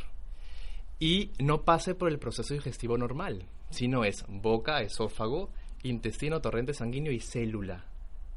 y 0.98 1.32
no 1.38 1.62
pase 1.62 1.94
por 1.94 2.10
el 2.10 2.18
proceso 2.18 2.54
digestivo 2.54 2.96
normal, 2.96 3.44
sino 3.70 4.04
es 4.04 4.24
boca, 4.28 4.80
esófago, 4.80 5.50
intestino, 5.82 6.40
torrente 6.40 6.74
sanguíneo 6.74 7.12
y 7.12 7.20
célula 7.20 7.84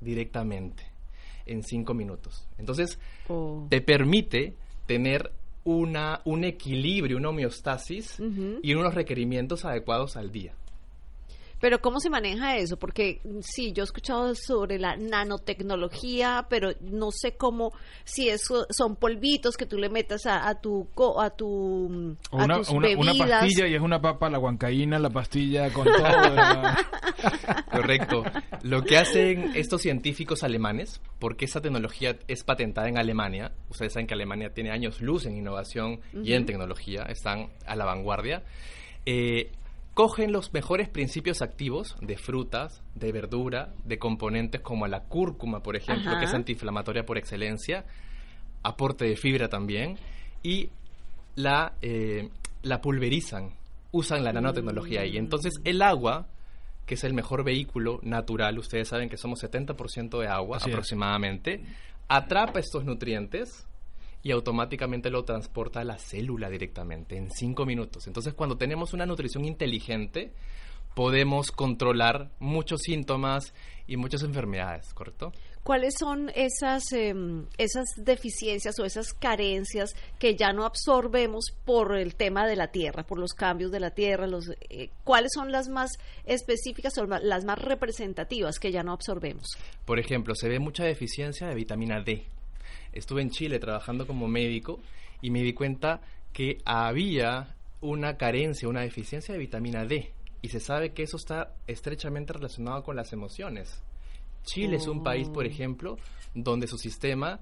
directamente 0.01 0.83
en 1.45 1.63
cinco 1.63 1.93
minutos. 1.93 2.47
Entonces, 2.57 2.99
oh. 3.27 3.67
te 3.69 3.81
permite 3.81 4.55
tener 4.85 5.31
una, 5.63 6.21
un 6.25 6.43
equilibrio, 6.43 7.17
una 7.17 7.29
homeostasis 7.29 8.19
y 8.61 8.73
unos 8.73 8.93
requerimientos 8.93 9.65
adecuados 9.65 10.17
al 10.17 10.31
día. 10.31 10.53
Pero 11.59 11.81
¿cómo 11.81 11.99
se 11.99 12.09
maneja 12.09 12.57
eso? 12.57 12.77
Porque 12.77 13.21
sí, 13.41 13.73
yo 13.73 13.83
he 13.83 13.85
escuchado 13.85 14.33
sobre 14.35 14.79
la 14.79 14.95
nanotecnología, 14.95 16.47
pero 16.49 16.71
no 16.81 17.11
sé 17.11 17.35
cómo, 17.35 17.71
si 18.03 18.29
eso 18.29 18.65
son 18.69 18.95
polvitos 18.95 19.57
que 19.57 19.65
tú 19.65 19.77
le 19.77 19.89
metas 19.89 20.25
a, 20.25 20.55
tu 20.61 20.87
a 21.19 21.29
tu 21.29 22.15
a 22.31 22.35
una, 22.43 22.57
tus 22.57 22.69
una, 22.69 23.13
pastilla 23.17 23.67
y 23.67 23.75
es 23.75 23.81
una 23.81 24.01
papa, 24.01 24.29
la 24.29 24.37
guancaína, 24.37 24.99
la 24.99 25.09
pastilla 25.09 25.71
con 25.71 25.85
todo. 25.85 25.99
Correcto. 27.71 28.23
Lo 28.63 28.83
que 28.83 28.97
hacen 28.97 29.51
estos 29.55 29.81
científicos 29.81 30.43
alemanes, 30.43 31.01
porque 31.19 31.45
esa 31.45 31.61
tecnología 31.61 32.17
es 32.27 32.43
patentada 32.43 32.87
en 32.87 32.97
Alemania, 32.97 33.51
ustedes 33.69 33.93
saben 33.93 34.07
que 34.07 34.13
Alemania 34.13 34.53
tiene 34.53 34.71
años 34.71 35.01
luz 35.01 35.25
en 35.25 35.37
innovación 35.37 36.01
y 36.23 36.33
en 36.33 36.45
tecnología, 36.45 37.03
están 37.03 37.49
a 37.65 37.75
la 37.75 37.85
vanguardia. 37.85 38.43
Eh, 39.05 39.51
cogen 39.99 40.31
los 40.31 40.53
mejores 40.53 40.87
principios 40.87 41.41
activos 41.41 41.97
de 41.99 42.15
frutas, 42.15 42.81
de 42.95 43.11
verdura, 43.11 43.73
de 43.83 43.99
componentes 43.99 44.61
como 44.61 44.87
la 44.87 45.01
cúrcuma, 45.01 45.61
por 45.61 45.75
ejemplo, 45.75 46.17
que 46.17 46.23
es 46.23 46.33
antiinflamatoria 46.33 47.05
por 47.05 47.17
excelencia, 47.17 47.83
aporte 48.63 49.03
de 49.03 49.17
fibra 49.17 49.49
también, 49.49 49.97
y 50.41 50.69
la, 51.35 51.73
eh, 51.81 52.29
la 52.63 52.79
pulverizan, 52.79 53.49
usan 53.91 54.23
la 54.23 54.31
nanotecnología 54.31 55.01
ahí. 55.01 55.17
Entonces 55.17 55.55
el 55.65 55.81
agua, 55.81 56.27
que 56.85 56.93
es 56.93 57.03
el 57.03 57.13
mejor 57.13 57.43
vehículo 57.43 57.99
natural, 58.01 58.57
ustedes 58.57 58.87
saben 58.87 59.09
que 59.09 59.17
somos 59.17 59.43
70% 59.43 60.17
de 60.17 60.27
agua 60.29 60.59
aproximadamente, 60.61 61.61
atrapa 62.07 62.61
estos 62.61 62.85
nutrientes 62.85 63.67
y 64.21 64.31
automáticamente 64.31 65.09
lo 65.09 65.23
transporta 65.23 65.81
a 65.81 65.83
la 65.85 65.97
célula 65.97 66.49
directamente 66.49 67.15
en 67.15 67.31
cinco 67.31 67.65
minutos. 67.65 68.07
Entonces, 68.07 68.33
cuando 68.33 68.57
tenemos 68.57 68.93
una 68.93 69.05
nutrición 69.05 69.45
inteligente, 69.45 70.33
podemos 70.93 71.51
controlar 71.51 72.31
muchos 72.39 72.81
síntomas 72.81 73.53
y 73.87 73.97
muchas 73.97 74.23
enfermedades, 74.23 74.93
¿correcto? 74.93 75.31
¿Cuáles 75.63 75.93
son 75.97 76.31
esas, 76.35 76.91
em, 76.91 77.45
esas 77.57 77.85
deficiencias 77.97 78.79
o 78.79 78.85
esas 78.85 79.13
carencias 79.13 79.95
que 80.17 80.35
ya 80.35 80.51
no 80.51 80.65
absorbemos 80.65 81.53
por 81.65 81.95
el 81.97 82.15
tema 82.15 82.47
de 82.47 82.55
la 82.55 82.71
tierra, 82.71 83.03
por 83.03 83.19
los 83.19 83.33
cambios 83.33 83.71
de 83.71 83.79
la 83.79 83.91
tierra? 83.91 84.27
Los, 84.27 84.49
eh, 84.69 84.89
¿Cuáles 85.03 85.31
son 85.33 85.51
las 85.51 85.69
más 85.69 85.91
específicas 86.25 86.97
o 86.97 87.05
las 87.05 87.45
más 87.45 87.59
representativas 87.59 88.59
que 88.59 88.71
ya 88.71 88.83
no 88.83 88.91
absorbemos? 88.91 89.47
Por 89.85 89.99
ejemplo, 89.99 90.35
se 90.35 90.49
ve 90.49 90.59
mucha 90.59 90.83
deficiencia 90.83 91.47
de 91.47 91.55
vitamina 91.55 92.01
D 92.01 92.25
estuve 92.93 93.21
en 93.21 93.29
Chile 93.29 93.59
trabajando 93.59 94.07
como 94.07 94.27
médico 94.27 94.79
y 95.21 95.29
me 95.31 95.41
di 95.43 95.53
cuenta 95.53 96.01
que 96.33 96.59
había 96.65 97.55
una 97.81 98.17
carencia, 98.17 98.67
una 98.67 98.81
deficiencia 98.81 99.33
de 99.33 99.39
vitamina 99.39 99.85
D. 99.85 100.11
Y 100.41 100.49
se 100.49 100.59
sabe 100.59 100.93
que 100.93 101.03
eso 101.03 101.17
está 101.17 101.55
estrechamente 101.67 102.33
relacionado 102.33 102.83
con 102.83 102.95
las 102.95 103.11
emociones. 103.11 103.83
Chile 104.43 104.77
es 104.77 104.87
un 104.87 105.03
país, 105.03 105.29
por 105.29 105.45
oh. 105.45 105.47
ejemplo, 105.47 105.97
donde 106.33 106.67
su 106.67 106.77
sistema 106.77 107.41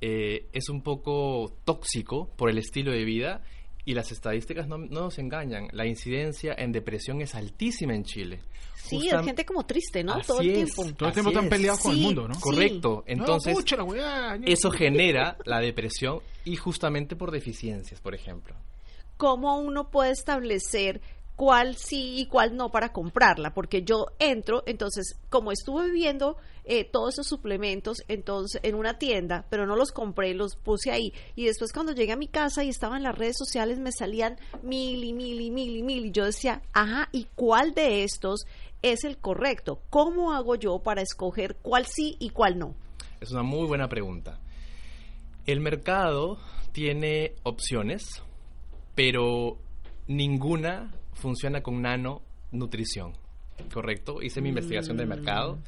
eh, 0.00 0.46
es 0.52 0.68
un 0.68 0.82
poco 0.82 1.52
tóxico 1.64 2.30
por 2.36 2.50
el 2.50 2.58
estilo 2.58 2.92
de 2.92 3.04
vida 3.04 3.42
y 3.88 3.94
las 3.94 4.12
estadísticas 4.12 4.68
no, 4.68 4.76
nos 4.76 5.18
engañan. 5.18 5.68
La 5.72 5.86
incidencia 5.86 6.54
en 6.58 6.72
depresión 6.72 7.22
es 7.22 7.34
altísima 7.34 7.94
en 7.94 8.04
Chile. 8.04 8.40
Sí, 8.74 9.08
hay 9.08 9.24
gente 9.24 9.46
como 9.46 9.64
triste, 9.64 10.04
¿no? 10.04 10.20
Todo 10.20 10.42
el 10.42 10.52
tiempo. 10.52 10.84
Todo 10.92 11.08
el 11.08 11.14
tiempo 11.14 11.30
están 11.30 11.48
peleados 11.48 11.80
con 11.80 11.92
el 11.92 11.98
mundo, 12.02 12.28
¿no? 12.28 12.38
Correcto. 12.38 13.02
Entonces, 13.06 13.56
eso 14.44 14.70
genera 14.70 15.38
la 15.46 15.60
depresión 15.60 16.20
y 16.44 16.56
justamente 16.56 17.16
por 17.16 17.30
deficiencias, 17.30 17.98
por 18.02 18.14
ejemplo. 18.14 18.54
¿Cómo 19.16 19.58
uno 19.58 19.90
puede 19.90 20.10
establecer 20.10 21.00
cuál 21.38 21.76
sí 21.76 22.18
y 22.18 22.26
cuál 22.26 22.56
no 22.56 22.72
para 22.72 22.92
comprarla, 22.92 23.54
porque 23.54 23.84
yo 23.84 24.08
entro, 24.18 24.64
entonces, 24.66 25.14
como 25.30 25.52
estuve 25.52 25.88
viendo 25.92 26.36
eh, 26.64 26.82
todos 26.82 27.14
esos 27.14 27.28
suplementos 27.28 28.02
entonces 28.08 28.60
en 28.64 28.74
una 28.74 28.98
tienda, 28.98 29.46
pero 29.48 29.64
no 29.64 29.76
los 29.76 29.92
compré, 29.92 30.34
los 30.34 30.56
puse 30.56 30.90
ahí, 30.90 31.14
y 31.36 31.44
después 31.44 31.72
cuando 31.72 31.92
llegué 31.92 32.10
a 32.10 32.16
mi 32.16 32.26
casa 32.26 32.64
y 32.64 32.68
estaba 32.70 32.96
en 32.96 33.04
las 33.04 33.16
redes 33.16 33.36
sociales 33.38 33.78
me 33.78 33.92
salían 33.92 34.36
mil 34.64 35.04
y 35.04 35.12
mil 35.12 35.40
y 35.40 35.52
mil 35.52 35.76
y 35.76 35.82
mil, 35.84 36.06
y 36.06 36.10
yo 36.10 36.24
decía, 36.24 36.60
ajá, 36.72 37.08
¿y 37.12 37.28
cuál 37.36 37.72
de 37.72 38.02
estos 38.02 38.44
es 38.82 39.04
el 39.04 39.16
correcto? 39.18 39.80
¿Cómo 39.90 40.32
hago 40.32 40.56
yo 40.56 40.80
para 40.80 41.02
escoger 41.02 41.54
cuál 41.62 41.86
sí 41.86 42.16
y 42.18 42.30
cuál 42.30 42.58
no? 42.58 42.74
Es 43.20 43.30
una 43.30 43.44
muy 43.44 43.68
buena 43.68 43.88
pregunta. 43.88 44.40
El 45.46 45.60
mercado 45.60 46.40
tiene 46.72 47.36
opciones, 47.44 48.24
pero 48.96 49.56
ninguna 50.08 50.97
funciona 51.18 51.62
con 51.62 51.82
nano 51.82 52.22
nutrición, 52.50 53.12
¿correcto? 53.72 54.22
Hice 54.22 54.40
mi 54.40 54.48
investigación 54.48 54.96
de 54.96 55.06
mercado 55.06 55.56
mm. 55.56 55.62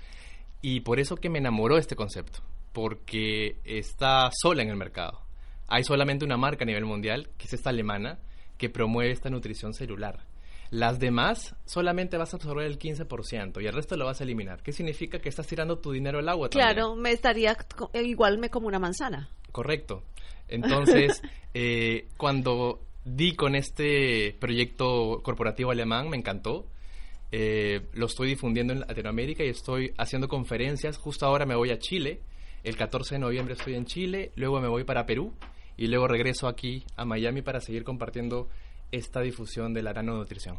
y 0.62 0.80
por 0.80 1.00
eso 1.00 1.16
que 1.16 1.28
me 1.28 1.38
enamoró 1.38 1.76
este 1.76 1.97
concepto, 1.97 2.40
porque 2.73 3.59
está 3.64 4.30
sola 4.33 4.62
en 4.62 4.71
el 4.71 4.76
mercado. 4.76 5.21
Hay 5.69 5.85
solamente 5.85 6.25
una 6.25 6.37
marca 6.37 6.64
a 6.64 6.66
nivel 6.66 6.85
mundial, 6.85 7.30
que 7.38 7.47
es 7.47 7.52
esta 7.52 7.71
alemana, 7.71 8.19
que 8.59 8.69
promueve 8.69 9.12
esta 9.12 9.30
nutrición 9.30 9.73
celular. 9.73 10.26
Las 10.71 11.00
demás 11.00 11.57
solamente 11.64 12.16
vas 12.16 12.33
a 12.33 12.37
absorber 12.37 12.66
el 12.66 12.78
15% 12.78 13.61
y 13.61 13.66
el 13.66 13.73
resto 13.73 13.97
lo 13.97 14.04
vas 14.04 14.21
a 14.21 14.25
eliminar. 14.25 14.62
¿Qué 14.62 14.73
significa 14.73 15.19
que 15.19 15.28
estás 15.28 15.47
tirando 15.47 15.78
tu 15.78 15.90
dinero 15.90 16.21
al 16.21 16.28
agua? 16.28 16.49
Claro, 16.49 16.95
me 16.95 17.11
estaría 17.11 17.57
igual 17.95 18.38
me 18.38 18.50
como 18.50 18.69
una 18.69 18.78
manzana. 18.78 19.30
Correcto. 19.50 20.04
Entonces, 20.47 21.23
eh, 21.54 22.07
cuando 22.16 22.80
di 23.04 23.35
con 23.35 23.54
este 23.54 24.37
proyecto 24.38 25.21
corporativo 25.23 25.71
alemán, 25.71 26.09
me 26.09 26.16
encantó. 26.16 26.66
Eh, 27.33 27.88
lo 27.92 28.07
estoy 28.07 28.28
difundiendo 28.28 28.73
en 28.73 28.80
Latinoamérica 28.80 29.45
y 29.45 29.49
estoy 29.49 29.92
haciendo 29.97 30.28
conferencias. 30.28 30.97
Justo 30.97 31.26
ahora 31.26 31.47
me 31.47 31.54
voy 31.54 31.71
a 31.71 31.78
Chile. 31.78 32.21
El 32.62 32.76
14 32.76 33.14
de 33.14 33.19
noviembre 33.21 33.54
estoy 33.54 33.75
en 33.75 33.87
Chile, 33.87 34.33
luego 34.35 34.61
me 34.61 34.69
voy 34.69 34.85
para 34.85 35.07
Perú 35.07 35.33
y 35.78 35.87
luego 35.87 36.07
regreso 36.09 36.47
aquí 36.47 36.85
a 36.95 37.07
Miami 37.07 37.40
para 37.40 37.61
seguir 37.61 37.85
compartiendo 37.85 38.49
esta 38.92 39.21
difusión 39.21 39.73
de 39.73 39.83
la 39.83 39.95
nanonutrición. 39.95 40.59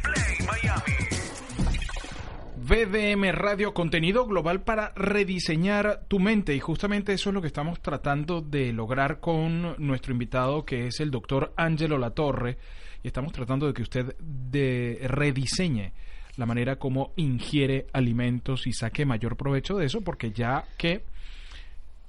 VDM 2.63 3.31
Radio, 3.31 3.73
contenido 3.73 4.27
global 4.27 4.61
para 4.61 4.93
rediseñar 4.95 6.03
tu 6.07 6.19
mente. 6.19 6.55
Y 6.55 6.59
justamente 6.59 7.11
eso 7.11 7.29
es 7.29 7.33
lo 7.33 7.41
que 7.41 7.47
estamos 7.47 7.81
tratando 7.81 8.41
de 8.41 8.71
lograr 8.71 9.19
con 9.19 9.75
nuestro 9.79 10.13
invitado, 10.13 10.63
que 10.63 10.85
es 10.85 10.99
el 10.99 11.09
doctor 11.09 11.53
Angelo 11.57 11.97
Latorre. 11.97 12.59
Y 13.03 13.07
estamos 13.07 13.33
tratando 13.33 13.65
de 13.65 13.73
que 13.73 13.81
usted 13.81 14.15
de 14.19 14.99
rediseñe 15.07 15.93
la 16.37 16.45
manera 16.45 16.75
como 16.75 17.13
ingiere 17.15 17.87
alimentos 17.93 18.67
y 18.67 18.73
saque 18.73 19.05
mayor 19.05 19.37
provecho 19.37 19.77
de 19.77 19.87
eso, 19.87 20.01
porque 20.01 20.31
ya 20.31 20.63
que 20.77 21.03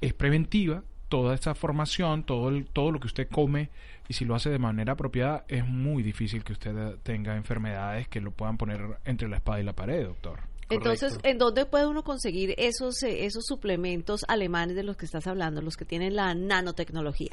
es 0.02 0.12
preventiva 0.12 0.82
toda 1.08 1.34
esta 1.34 1.54
formación, 1.54 2.24
todo, 2.24 2.50
el, 2.50 2.66
todo 2.66 2.90
lo 2.90 3.00
que 3.00 3.06
usted 3.06 3.28
come 3.28 3.70
y 4.08 4.14
si 4.14 4.24
lo 4.24 4.34
hace 4.34 4.50
de 4.50 4.58
manera 4.58 4.92
apropiada, 4.92 5.44
es 5.48 5.66
muy 5.66 6.02
difícil 6.02 6.44
que 6.44 6.52
usted 6.52 6.96
tenga 7.02 7.36
enfermedades 7.36 8.08
que 8.08 8.20
lo 8.20 8.32
puedan 8.32 8.58
poner 8.58 8.98
entre 9.04 9.28
la 9.28 9.36
espada 9.36 9.60
y 9.60 9.64
la 9.64 9.72
pared, 9.72 10.04
doctor. 10.04 10.51
Entonces, 10.74 11.18
¿en 11.22 11.38
dónde 11.38 11.66
puede 11.66 11.86
uno 11.86 12.02
conseguir 12.02 12.54
esos, 12.58 13.02
eh, 13.02 13.24
esos 13.24 13.44
suplementos 13.46 14.24
alemanes 14.28 14.76
de 14.76 14.82
los 14.82 14.96
que 14.96 15.04
estás 15.04 15.26
hablando, 15.26 15.60
los 15.62 15.76
que 15.76 15.84
tienen 15.84 16.16
la 16.16 16.34
nanotecnología? 16.34 17.32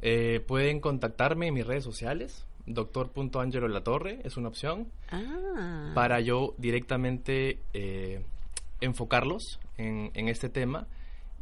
Eh, 0.00 0.40
pueden 0.46 0.80
contactarme 0.80 1.48
en 1.48 1.54
mis 1.54 1.66
redes 1.66 1.84
sociales, 1.84 2.44
doctor.angelo 2.66 3.68
Latorre 3.68 4.20
es 4.24 4.36
una 4.36 4.48
opción, 4.48 4.88
ah. 5.10 5.92
para 5.94 6.20
yo 6.20 6.54
directamente 6.58 7.58
eh, 7.72 8.22
enfocarlos 8.80 9.60
en, 9.78 10.10
en 10.14 10.28
este 10.28 10.48
tema. 10.48 10.86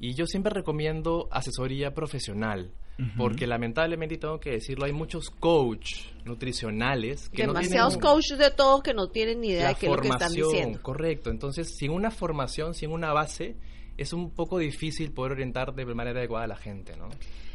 Y 0.00 0.14
yo 0.14 0.26
siempre 0.26 0.52
recomiendo 0.52 1.28
asesoría 1.30 1.94
profesional 1.94 2.72
porque 3.16 3.46
lamentablemente, 3.46 4.18
tengo 4.18 4.38
que 4.40 4.50
decirlo, 4.50 4.84
hay 4.84 4.92
muchos 4.92 5.30
coach 5.30 6.06
nutricionales 6.24 7.28
que 7.30 7.46
Demasiados 7.46 7.94
no 7.94 8.00
coaches 8.00 8.38
de 8.38 8.50
todos 8.50 8.82
que 8.82 8.94
no 8.94 9.08
tienen 9.08 9.40
ni 9.40 9.48
idea 9.48 9.68
de 9.68 9.74
qué 9.74 9.86
es 9.86 9.92
lo 9.92 10.02
que 10.02 10.08
están 10.08 10.32
diciendo. 10.32 10.82
Correcto, 10.82 11.30
entonces 11.30 11.76
sin 11.76 11.92
una 11.92 12.10
formación, 12.10 12.74
sin 12.74 12.90
una 12.90 13.12
base, 13.12 13.56
es 13.96 14.12
un 14.12 14.30
poco 14.30 14.58
difícil 14.58 15.12
poder 15.12 15.32
orientar 15.32 15.74
de 15.74 15.84
manera 15.94 16.18
adecuada 16.18 16.44
a 16.44 16.48
la 16.48 16.56
gente, 16.56 16.96
¿no? 16.96 17.08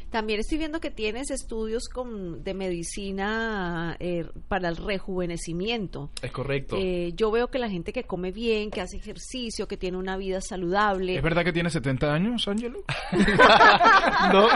También 0.09 0.39
estoy 0.39 0.57
viendo 0.57 0.79
que 0.79 0.91
tienes 0.91 1.29
estudios 1.31 1.89
con, 1.89 2.43
de 2.43 2.53
medicina 2.53 3.97
eh, 3.99 4.25
para 4.47 4.69
el 4.69 4.77
rejuvenecimiento. 4.77 6.11
Es 6.21 6.31
correcto. 6.31 6.77
Eh, 6.79 7.13
yo 7.15 7.31
veo 7.31 7.49
que 7.49 7.59
la 7.59 7.69
gente 7.69 7.91
que 7.91 8.03
come 8.03 8.31
bien, 8.31 8.71
que 8.71 8.81
hace 8.81 8.97
ejercicio, 8.97 9.67
que 9.67 9.77
tiene 9.77 9.97
una 9.97 10.17
vida 10.17 10.41
saludable. 10.41 11.15
¿Es 11.15 11.23
verdad 11.23 11.43
que 11.43 11.53
tiene 11.53 11.69
70 11.69 12.13
años, 12.13 12.47
Ángelo? 12.47 12.79
no. 14.33 14.47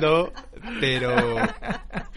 no, 0.00 0.32
pero 0.80 1.14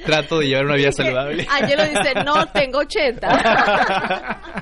trato 0.06 0.40
de 0.40 0.48
llevar 0.48 0.66
una 0.66 0.76
vida 0.76 0.92
saludable. 0.92 1.48
Ángelo 1.50 1.84
dice, 1.84 2.14
no, 2.26 2.48
tengo 2.48 2.80
80. 2.80 4.42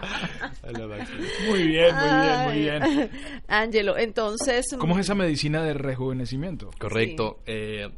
muy 1.81 2.19
bien, 2.21 2.43
muy 2.43 2.59
bien, 2.59 2.81
muy 2.81 2.95
bien. 2.95 3.11
Ángelo, 3.47 3.97
entonces... 3.97 4.65
¿Cómo 4.77 4.95
es 4.95 5.05
esa 5.05 5.15
medicina 5.15 5.63
de 5.63 5.73
rejuvenecimiento? 5.73 6.71
Correcto. 6.77 7.39
Eh, 7.45 7.89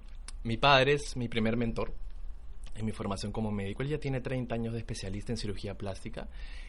mi 0.44 0.58
padre 0.58 0.94
es 0.94 1.16
mi 1.16 1.28
primer 1.28 1.58
mentor 1.58 1.94
en 2.76 2.86
mi 2.86 2.92
formación 2.92 3.32
como 3.32 3.52
médico. 3.52 3.84
Él 3.84 3.90
ya 3.90 4.00
tiene 4.00 4.22
30 4.22 4.56
años 4.56 4.74
de 4.74 4.80
especialista 4.80 5.32
en 5.32 5.38
cirugía 5.38 5.76
plástica. 5.76 6.28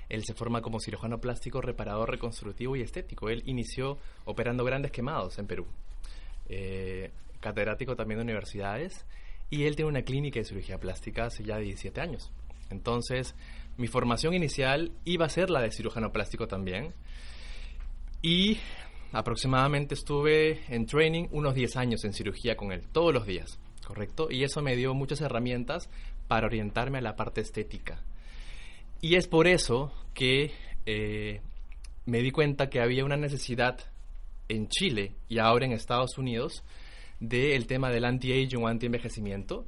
Él 0.09 0.25
se 0.25 0.35
forma 0.35 0.61
como 0.61 0.81
cirujano 0.81 1.21
plástico, 1.21 1.61
reparador, 1.61 2.11
reconstructivo 2.11 2.77
y 2.77 2.83
estético. 2.83 3.31
Él 3.31 3.43
inició 3.47 3.99
operando 4.25 4.65
grandes 4.65 4.91
quemados 4.91 5.39
en 5.39 5.47
Perú. 5.47 5.67
Eh, 6.49 7.11
catedrático 7.41 7.97
también 7.97 8.19
de 8.19 8.25
universidades. 8.25 9.05
Y 9.51 9.65
él 9.65 9.77
tiene 9.77 9.91
una 9.91 10.03
clínica 10.03 10.41
de 10.41 10.45
cirugía 10.45 10.79
plástica 10.79 11.27
hace 11.27 11.45
ya 11.45 11.59
17 11.59 12.01
años. 12.01 12.31
Entonces, 12.71 13.35
mi 13.83 13.89
formación 13.89 14.33
inicial 14.33 14.93
iba 15.05 15.27
a 15.27 15.29
ser 15.29 15.51
la 15.51 15.61
de 15.61 15.73
cirujano 15.73 16.13
plástico 16.13 16.47
también. 16.47 16.95
Y 18.23 18.59
aproximadamente 19.11 19.95
estuve 19.95 20.61
en 20.69 20.87
training 20.87 21.27
unos 21.33 21.57
10 21.57 21.77
años 21.79 22.05
en 22.05 22.13
cirugía 22.13 22.57
con 22.57 22.71
él, 22.71 22.87
todos 22.93 23.13
los 23.13 23.27
días, 23.27 23.59
¿correcto? 23.85 24.29
Y 24.31 24.45
eso 24.45 24.63
me 24.63 24.77
dio 24.77 24.95
muchas 24.95 25.21
herramientas 25.21 25.91
para 26.29 26.47
orientarme 26.47 26.99
a 26.99 27.01
la 27.01 27.17
parte 27.17 27.41
estética. 27.41 28.01
Y 29.01 29.17
es 29.17 29.27
por 29.27 29.49
eso 29.49 29.93
que 30.15 30.53
eh, 30.87 31.41
me 32.07 32.23
di 32.23 32.31
cuenta 32.31 32.71
que 32.71 32.81
había 32.81 33.05
una 33.05 33.17
necesidad 33.17 33.81
en 34.49 34.69
Chile 34.69 35.17
y 35.29 35.41
ahora 35.41 35.67
en 35.67 35.73
Estados 35.73 36.19
Unidos 36.19 36.63
del 37.19 37.67
tema 37.67 37.91
del 37.91 38.05
anti-aging 38.05 38.63
o 38.63 38.69
anti-envejecimiento 38.69 39.67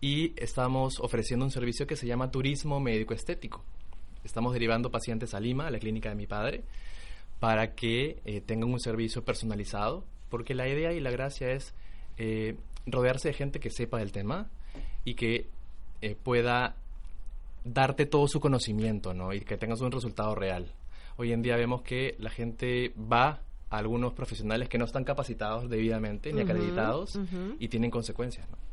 y 0.00 0.32
estamos 0.36 0.98
ofreciendo 1.00 1.44
un 1.44 1.50
servicio 1.50 1.86
que 1.86 1.96
se 1.96 2.06
llama 2.06 2.30
turismo 2.30 2.80
médico 2.80 3.14
estético. 3.14 3.62
Estamos 4.24 4.52
derivando 4.52 4.90
pacientes 4.90 5.34
a 5.34 5.40
Lima, 5.40 5.66
a 5.66 5.70
la 5.70 5.78
clínica 5.78 6.08
de 6.08 6.14
mi 6.14 6.26
padre, 6.26 6.62
para 7.38 7.74
que 7.74 8.20
eh, 8.24 8.40
tengan 8.40 8.70
un 8.70 8.80
servicio 8.80 9.24
personalizado, 9.24 10.04
porque 10.28 10.54
la 10.54 10.68
idea 10.68 10.92
y 10.92 11.00
la 11.00 11.10
gracia 11.10 11.52
es 11.52 11.74
eh, 12.16 12.56
rodearse 12.86 13.28
de 13.28 13.34
gente 13.34 13.60
que 13.60 13.70
sepa 13.70 13.98
del 13.98 14.12
tema 14.12 14.48
y 15.04 15.14
que 15.14 15.48
eh, 16.00 16.16
pueda 16.22 16.76
darte 17.64 18.06
todo 18.06 18.26
su 18.26 18.40
conocimiento, 18.40 19.12
¿no? 19.12 19.34
Y 19.34 19.40
que 19.40 19.58
tengas 19.58 19.80
un 19.80 19.92
resultado 19.92 20.34
real. 20.34 20.72
Hoy 21.16 21.32
en 21.32 21.42
día 21.42 21.56
vemos 21.56 21.82
que 21.82 22.16
la 22.18 22.30
gente 22.30 22.94
va 22.96 23.40
a 23.68 23.78
algunos 23.78 24.14
profesionales 24.14 24.68
que 24.68 24.78
no 24.78 24.86
están 24.86 25.04
capacitados 25.04 25.68
debidamente 25.68 26.32
ni 26.32 26.40
acreditados 26.40 27.18
y 27.58 27.68
tienen 27.68 27.90
consecuencias, 27.90 28.48
¿no? 28.48 28.69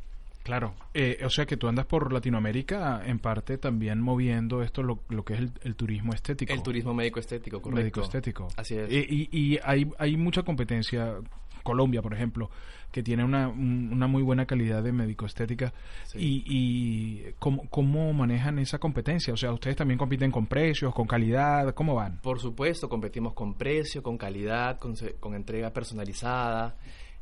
Claro, 0.48 0.72
eh, 0.94 1.18
o 1.26 1.28
sea 1.28 1.44
que 1.44 1.58
tú 1.58 1.68
andas 1.68 1.84
por 1.84 2.10
Latinoamérica 2.10 3.02
en 3.04 3.18
parte 3.18 3.58
también 3.58 4.00
moviendo 4.00 4.62
esto, 4.62 4.82
lo, 4.82 4.98
que 5.22 5.34
es 5.34 5.40
el, 5.60 5.76
turismo 5.76 6.14
estético. 6.14 6.54
El 6.54 6.62
turismo 6.62 6.94
médico 6.94 7.20
estético, 7.20 7.60
correcto. 7.60 7.78
Médico 7.78 8.00
estético. 8.00 8.48
Así 8.56 8.74
es. 8.74 8.90
Y, 8.90 9.28
y, 9.30 9.58
hay, 9.62 9.86
hay 9.98 10.16
mucha 10.16 10.44
competencia, 10.44 11.16
Colombia 11.62 12.00
por 12.00 12.14
ejemplo, 12.14 12.48
que 12.90 13.02
tiene 13.02 13.24
una, 13.24 13.48
una 13.48 14.06
muy 14.06 14.22
buena 14.22 14.46
calidad 14.46 14.82
de 14.82 14.90
médico 14.90 15.26
estética. 15.26 15.74
Y, 16.14 16.42
y 16.46 17.34
¿cómo, 17.38 17.68
¿cómo 17.68 18.10
manejan 18.14 18.58
esa 18.58 18.78
competencia? 18.78 19.34
O 19.34 19.36
sea, 19.36 19.52
ustedes 19.52 19.76
también 19.76 19.98
compiten 19.98 20.30
con 20.30 20.46
precios, 20.46 20.94
con 20.94 21.06
calidad, 21.06 21.74
¿cómo 21.74 21.94
van? 21.94 22.22
Por 22.22 22.40
supuesto, 22.40 22.88
competimos 22.88 23.34
con 23.34 23.52
precio, 23.52 24.02
con 24.02 24.16
calidad, 24.16 24.78
con, 24.78 24.94
con 25.20 25.34
entrega 25.34 25.74
personalizada. 25.74 26.74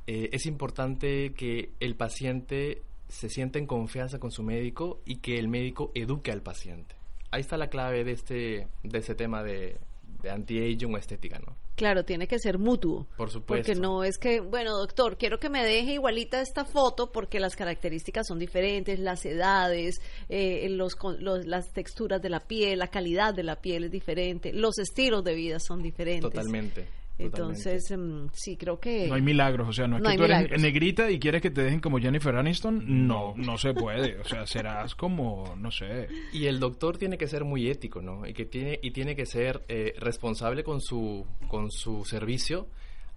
Eh, 0.07 0.31
es 0.31 0.47
importante 0.47 1.35
que 1.35 1.73
el 1.81 1.97
paciente 1.97 2.83
se 3.09 3.29
sienta 3.29 3.59
en 3.59 3.67
confianza 3.67 4.19
con 4.19 4.31
su 4.31 4.43
médico 4.43 5.01
y 5.05 5.17
que 5.17 5.39
el 5.39 5.49
médico 5.49 5.93
eduque 5.95 6.33
al 6.33 6.43
paciente. 6.43 6.97
Ahí 7.31 7.41
está 7.41 7.57
la 7.57 7.69
clave 7.69 8.05
de 8.05 8.13
este, 8.13 8.69
de 8.83 8.99
este 8.99 9.15
tema 9.15 9.43
de, 9.43 9.79
de 10.23 10.31
anti-aging 10.31 10.95
o 10.95 10.99
estética, 10.99 11.39
¿no? 11.39 11.57
Claro, 11.77 12.07
tiene 12.07 12.27
que 12.27 12.39
ser 12.39 12.59
mutuo. 12.59 13.07
Por 13.19 13.31
supuesto. 13.31 13.67
Porque 13.67 13.79
no 13.79 14.03
es 14.03 14.17
que, 14.17 14.41
bueno, 14.41 14.79
doctor, 14.79 15.19
quiero 15.19 15.39
que 15.39 15.51
me 15.51 15.63
deje 15.63 15.93
igualita 15.93 16.41
esta 16.41 16.65
foto 16.65 17.13
porque 17.13 17.39
las 17.39 17.55
características 17.55 18.27
son 18.27 18.39
diferentes, 18.39 18.99
las 18.99 19.27
edades, 19.27 20.01
eh, 20.31 20.67
los, 20.71 20.97
las 21.21 21.73
texturas 21.73 22.23
de 22.23 22.31
la 22.31 22.41
piel, 22.41 22.79
la 22.79 22.89
calidad 22.89 23.35
de 23.35 23.43
la 23.43 23.57
piel 23.57 23.85
es 23.85 23.91
diferente, 23.91 24.55
los 24.55 24.79
estilos 24.79 25.23
de 25.23 25.35
vida 25.35 25.61
son 25.61 25.83
diferentes. 25.83 26.31
Totalmente. 26.31 26.89
Entonces, 27.19 27.91
em, 27.91 28.29
sí, 28.33 28.57
creo 28.57 28.79
que... 28.79 29.09
No 29.09 29.15
hay 29.15 29.23
milagros, 29.23 29.69
o 29.69 29.73
sea, 29.73 29.89
no 29.89 29.97
es 29.97 30.03
que 30.03 30.17
tú 30.19 30.25
eres 30.25 30.61
negrita 30.61 31.11
y 31.11 31.19
quieres 31.19 31.41
que 31.41 31.51
te 31.51 31.63
dejen 31.63 31.81
como 31.81 31.99
Jennifer 31.99 32.37
Aniston, 32.37 33.07
no, 33.07 33.35
no 33.37 33.57
se 33.57 33.73
puede, 33.73 34.19
o 34.21 34.25
sea, 34.25 34.47
serás 34.47 34.95
como, 34.95 35.55
no 35.57 35.71
sé. 35.71 36.09
Y 36.33 36.47
el 36.47 36.61
doctor 36.61 36.99
tiene 36.99 37.17
que 37.17 37.27
ser 37.27 37.45
muy 37.45 37.71
ético, 37.71 38.03
¿no? 38.03 38.27
Y, 38.27 38.35
que 38.35 38.45
tiene, 38.45 38.79
y 38.83 38.91
tiene 38.91 39.17
que 39.17 39.25
ser 39.25 39.65
eh, 39.69 39.95
responsable 39.99 40.63
con 40.63 40.83
su, 40.83 41.27
con 41.49 41.71
su 41.71 42.05
servicio. 42.05 42.69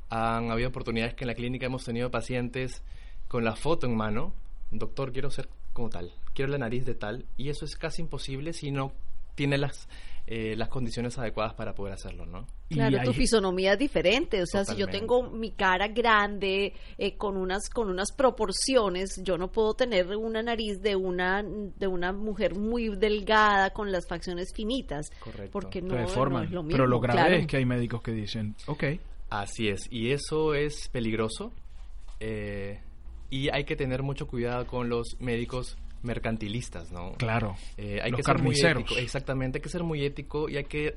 Han 0.10 0.50
habido 0.50 0.70
oportunidades 0.70 1.14
que 1.14 1.26
en 1.26 1.28
la 1.28 1.36
clínica 1.36 1.66
hemos 1.66 1.84
tenido 1.84 2.10
pacientes 2.10 2.84
con 3.28 3.44
la 3.44 3.56
foto 3.56 3.86
en 3.86 3.98
mano, 3.98 4.34
doctor, 4.72 5.12
quiero 5.12 5.30
ser 5.30 5.50
como 5.74 5.90
tal, 5.90 6.14
quiero 6.34 6.52
la 6.52 6.58
nariz 6.58 6.86
de 6.86 6.96
tal, 6.96 7.26
y 7.38 7.50
eso 7.50 7.66
es 7.66 7.76
casi 7.76 8.02
imposible 8.02 8.54
si 8.54 8.72
no 8.72 8.94
tiene 9.36 9.58
las 9.58 9.88
eh, 10.32 10.56
las 10.56 10.70
condiciones 10.70 11.18
adecuadas 11.18 11.56
para 11.56 11.74
poder 11.74 11.96
hacerlo, 11.96 12.24
¿no? 12.24 12.46
Claro, 12.70 13.00
tu 13.04 13.14
fisonomía 13.14 13.74
es 13.74 13.80
diferente, 13.80 14.40
o 14.44 14.46
sea, 14.46 14.64
si 14.64 14.76
yo 14.76 14.86
tengo 14.86 15.24
mi 15.24 15.54
cara 15.54 15.88
grande 15.88 16.76
eh, 17.00 17.18
con 17.18 17.36
unas 17.36 17.68
con 17.68 17.90
unas 17.90 18.12
proporciones, 18.12 19.20
yo 19.24 19.40
no 19.40 19.52
puedo 19.52 19.74
tener 19.74 20.06
una 20.16 20.44
nariz 20.44 20.84
de 20.84 20.96
una 20.96 21.42
de 21.42 21.88
una 21.88 22.14
mujer 22.14 22.54
muy 22.54 22.96
delgada 22.96 23.72
con 23.72 23.92
las 23.92 24.08
facciones 24.08 24.54
finitas, 24.54 25.10
Correcto. 25.20 25.50
porque 25.52 25.82
no, 25.82 25.98
es 25.98 26.16
lo 26.16 26.62
mismo. 26.62 26.68
Pero 26.70 26.86
lo 26.86 27.00
grave 27.00 27.40
es 27.40 27.48
que 27.48 27.58
hay 27.58 27.66
médicos 27.66 28.04
que 28.04 28.12
dicen, 28.12 28.56
ok. 28.68 28.84
Así 29.32 29.70
es, 29.70 29.88
y 29.90 30.12
eso 30.12 30.54
es 30.54 30.90
peligroso. 30.90 31.54
Eh, 32.20 32.80
y 33.32 33.50
hay 33.50 33.64
que 33.64 33.76
tener 33.76 34.04
mucho 34.04 34.28
cuidado 34.28 34.68
con 34.68 34.90
los 34.90 35.18
médicos 35.20 35.76
mercantilistas, 36.02 36.92
¿no? 36.92 37.14
Claro. 37.14 37.56
Eh, 37.78 38.00
hay 38.02 38.12
que 38.12 38.24
ser 38.24 38.42
muy 38.42 38.60
ético, 38.60 38.96
exactamente, 38.98 39.58
hay 39.58 39.62
que 39.62 39.70
ser 39.70 39.84
muy 39.84 40.04
ético 40.06 40.50
y 40.50 40.58
hay 40.58 40.66
que 40.66 40.96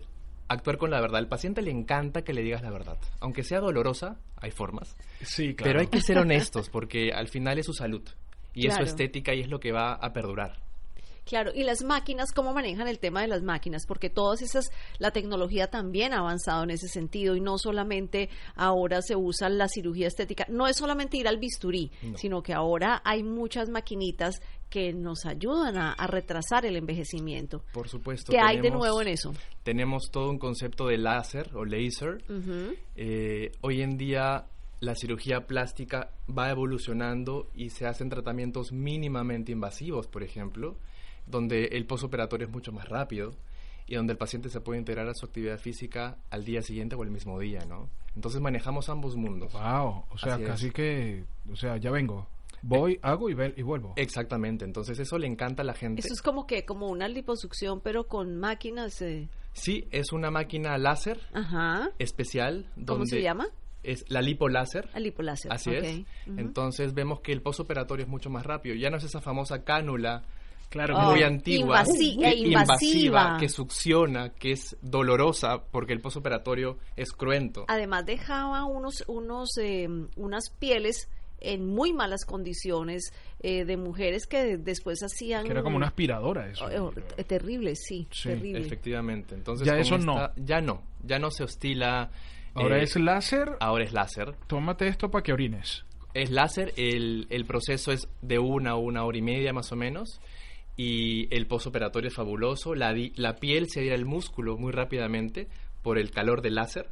actuar 0.48 0.78
con 0.78 0.90
la 0.90 1.00
verdad. 1.00 1.18
Al 1.18 1.28
paciente 1.28 1.62
le 1.62 1.70
encanta 1.70 2.22
que 2.22 2.32
le 2.32 2.42
digas 2.42 2.62
la 2.62 2.70
verdad. 2.70 2.98
Aunque 3.20 3.42
sea 3.42 3.60
dolorosa, 3.60 4.18
hay 4.36 4.50
formas. 4.50 4.96
Sí, 5.22 5.54
claro. 5.54 5.70
Pero 5.70 5.80
hay 5.80 5.86
que 5.86 6.00
ser 6.00 6.18
honestos 6.18 6.68
porque 6.70 7.12
al 7.12 7.28
final 7.28 7.58
es 7.58 7.66
su 7.66 7.72
salud 7.72 8.02
y 8.54 8.68
es 8.68 8.74
su 8.74 8.82
estética 8.82 9.34
y 9.34 9.40
es 9.40 9.48
lo 9.48 9.60
que 9.60 9.72
va 9.72 9.94
a 9.94 10.12
perdurar. 10.12 10.60
Claro, 11.24 11.52
y 11.54 11.62
las 11.62 11.84
máquinas, 11.84 12.32
¿cómo 12.32 12.52
manejan 12.52 12.88
el 12.88 12.98
tema 12.98 13.22
de 13.22 13.28
las 13.28 13.42
máquinas? 13.42 13.86
Porque 13.86 14.10
todas 14.10 14.42
esas, 14.42 14.72
la 14.98 15.12
tecnología 15.12 15.68
también 15.68 16.12
ha 16.12 16.18
avanzado 16.18 16.64
en 16.64 16.70
ese 16.70 16.88
sentido 16.88 17.36
y 17.36 17.40
no 17.40 17.58
solamente 17.58 18.28
ahora 18.56 19.02
se 19.02 19.14
usa 19.14 19.48
la 19.48 19.68
cirugía 19.68 20.08
estética, 20.08 20.46
no 20.48 20.66
es 20.66 20.76
solamente 20.76 21.16
ir 21.16 21.28
al 21.28 21.38
bisturí, 21.38 21.92
sino 22.16 22.42
que 22.42 22.52
ahora 22.52 23.00
hay 23.04 23.22
muchas 23.22 23.68
maquinitas 23.68 24.42
que 24.72 24.92
nos 24.92 25.26
ayudan 25.26 25.76
a, 25.76 26.06
retrasar 26.06 26.64
el 26.64 26.76
envejecimiento. 26.76 27.62
Por 27.72 27.88
supuesto. 27.88 28.32
¿Qué 28.32 28.40
hay 28.40 28.60
de 28.60 28.70
nuevo 28.70 29.02
en 29.02 29.08
eso? 29.08 29.32
Tenemos 29.62 30.10
todo 30.10 30.30
un 30.30 30.38
concepto 30.38 30.86
de 30.86 30.96
láser 30.96 31.50
o 31.54 31.64
laser. 31.64 32.24
Eh, 32.96 33.52
hoy 33.60 33.82
en 33.82 33.98
día 33.98 34.46
la 34.80 34.94
cirugía 34.94 35.46
plástica 35.46 36.10
va 36.26 36.50
evolucionando 36.50 37.48
y 37.54 37.70
se 37.70 37.86
hacen 37.86 38.08
tratamientos 38.08 38.72
mínimamente 38.72 39.52
invasivos, 39.52 40.06
por 40.08 40.22
ejemplo 40.22 40.76
donde 41.26 41.64
el 41.66 41.86
postoperatorio 41.86 42.46
es 42.46 42.52
mucho 42.52 42.72
más 42.72 42.88
rápido 42.88 43.32
y 43.86 43.96
donde 43.96 44.12
el 44.12 44.18
paciente 44.18 44.48
se 44.48 44.60
puede 44.60 44.78
integrar 44.78 45.08
a 45.08 45.14
su 45.14 45.26
actividad 45.26 45.58
física 45.58 46.16
al 46.30 46.44
día 46.44 46.62
siguiente 46.62 46.94
o 46.96 47.02
el 47.02 47.10
mismo 47.10 47.38
día, 47.38 47.64
¿no? 47.66 47.88
Entonces 48.14 48.40
manejamos 48.40 48.88
ambos 48.88 49.16
mundos. 49.16 49.52
Wow, 49.52 50.04
o 50.10 50.18
sea, 50.18 50.38
casi 50.42 50.70
que, 50.70 51.24
o 51.50 51.56
sea, 51.56 51.76
ya 51.78 51.90
vengo. 51.90 52.26
Voy, 52.62 52.98
hago 53.02 53.28
y, 53.28 53.36
y, 53.56 53.62
vuelvo. 53.62 53.92
Exactamente, 53.96 54.64
entonces 54.64 54.98
eso 54.98 55.18
le 55.18 55.26
encanta 55.26 55.62
a 55.62 55.64
la 55.64 55.74
gente. 55.74 56.00
Eso 56.00 56.14
es 56.14 56.22
como 56.22 56.46
que, 56.46 56.64
como 56.64 56.88
una 56.88 57.08
liposucción, 57.08 57.80
pero 57.80 58.06
con 58.06 58.36
máquinas. 58.38 59.02
Eh. 59.02 59.28
Sí, 59.52 59.88
es 59.90 60.12
una 60.12 60.30
máquina 60.30 60.78
láser 60.78 61.20
especial. 61.98 62.70
¿Cómo 62.86 63.04
se 63.04 63.20
llama? 63.20 63.48
Es 63.82 64.04
la 64.08 64.22
lipoláser. 64.22 64.88
La 64.94 65.00
lipoláser. 65.00 65.52
Así 65.52 65.70
es. 65.74 66.02
Entonces 66.26 66.94
vemos 66.94 67.20
que 67.20 67.32
el 67.32 67.42
postoperatorio 67.42 68.04
es 68.04 68.10
mucho 68.10 68.30
más 68.30 68.46
rápido. 68.46 68.76
Ya 68.76 68.90
no 68.90 68.96
es 68.96 69.04
esa 69.04 69.20
famosa 69.20 69.64
cánula 69.64 70.24
Claro, 70.72 70.98
muy 71.00 71.22
antigua, 71.22 71.84
e 71.84 72.34
invasiva. 72.34 73.36
que 73.38 73.50
succiona, 73.50 74.30
que 74.30 74.52
es 74.52 74.74
dolorosa 74.80 75.64
porque 75.70 75.92
el 75.92 76.00
postoperatorio 76.00 76.78
es 76.96 77.12
cruento. 77.12 77.66
Además 77.68 78.06
dejaba 78.06 78.64
unos, 78.64 79.04
unos, 79.06 79.50
eh, 79.58 79.86
unas 80.16 80.48
pieles 80.48 81.10
en 81.42 81.66
muy 81.66 81.92
malas 81.92 82.24
condiciones 82.24 83.12
eh, 83.40 83.64
de 83.64 83.76
mujeres 83.76 84.26
que 84.26 84.56
después 84.56 85.00
hacían... 85.02 85.44
Que 85.44 85.52
era 85.52 85.62
como 85.62 85.76
una 85.76 85.88
aspiradora 85.88 86.48
eso. 86.48 86.66
Oh, 86.66 86.92
eh, 87.16 87.24
terrible, 87.24 87.74
sí, 87.76 88.06
terrible. 88.22 88.60
Efectivamente. 88.60 89.34
Entonces, 89.34 89.66
ya 89.66 89.76
eso 89.76 89.98
no. 89.98 90.30
Ya 90.36 90.60
no, 90.60 90.82
ya 91.02 91.18
no 91.18 91.30
se 91.30 91.44
hostila. 91.44 92.10
Ahora 92.54 92.82
es 92.82 92.96
láser. 92.96 93.56
Ahora 93.60 93.84
es 93.84 93.92
láser. 93.92 94.34
Tómate 94.46 94.86
esto 94.86 95.10
para 95.10 95.22
que 95.22 95.32
orines. 95.32 95.84
Es 96.14 96.30
láser, 96.30 96.74
el, 96.76 97.26
el 97.30 97.46
proceso 97.46 97.90
es 97.90 98.06
de 98.20 98.38
una 98.38 98.76
o 98.76 98.80
una 98.80 99.04
hora 99.04 99.16
y 99.16 99.22
media 99.22 99.52
más 99.52 99.72
o 99.72 99.76
menos 99.76 100.20
y 100.76 101.34
el 101.34 101.46
postoperatorio 101.46 102.08
es 102.08 102.14
fabuloso. 102.14 102.74
La, 102.74 102.94
la 103.16 103.36
piel 103.36 103.68
se 103.68 103.80
adhiere 103.80 103.96
al 103.96 104.04
músculo 104.04 104.56
muy 104.58 104.72
rápidamente 104.72 105.48
por 105.82 105.98
el 105.98 106.10
calor 106.10 106.42
del 106.42 106.56
láser. 106.56 106.88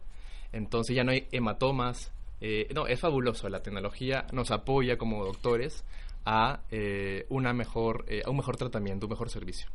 Entonces 0.53 0.97
ya 0.97 1.05
no 1.05 1.13
hay 1.13 1.27
hematomas. 1.33 2.13
Eh, 2.41 2.69
no, 2.75 2.87
es 2.87 2.99
fabuloso. 2.99 3.49
La 3.49 3.63
tecnología 3.63 4.27
nos 4.33 4.51
apoya 4.51 4.97
como 4.97 5.25
doctores 5.25 5.85
a, 6.25 6.61
eh, 6.71 7.27
una 7.29 7.53
mejor, 7.53 8.05
eh, 8.09 8.23
a 8.25 8.31
un 8.31 8.37
mejor 8.37 8.57
tratamiento, 8.57 9.07
un 9.07 9.11
mejor 9.11 9.31
servicio. 9.31 9.69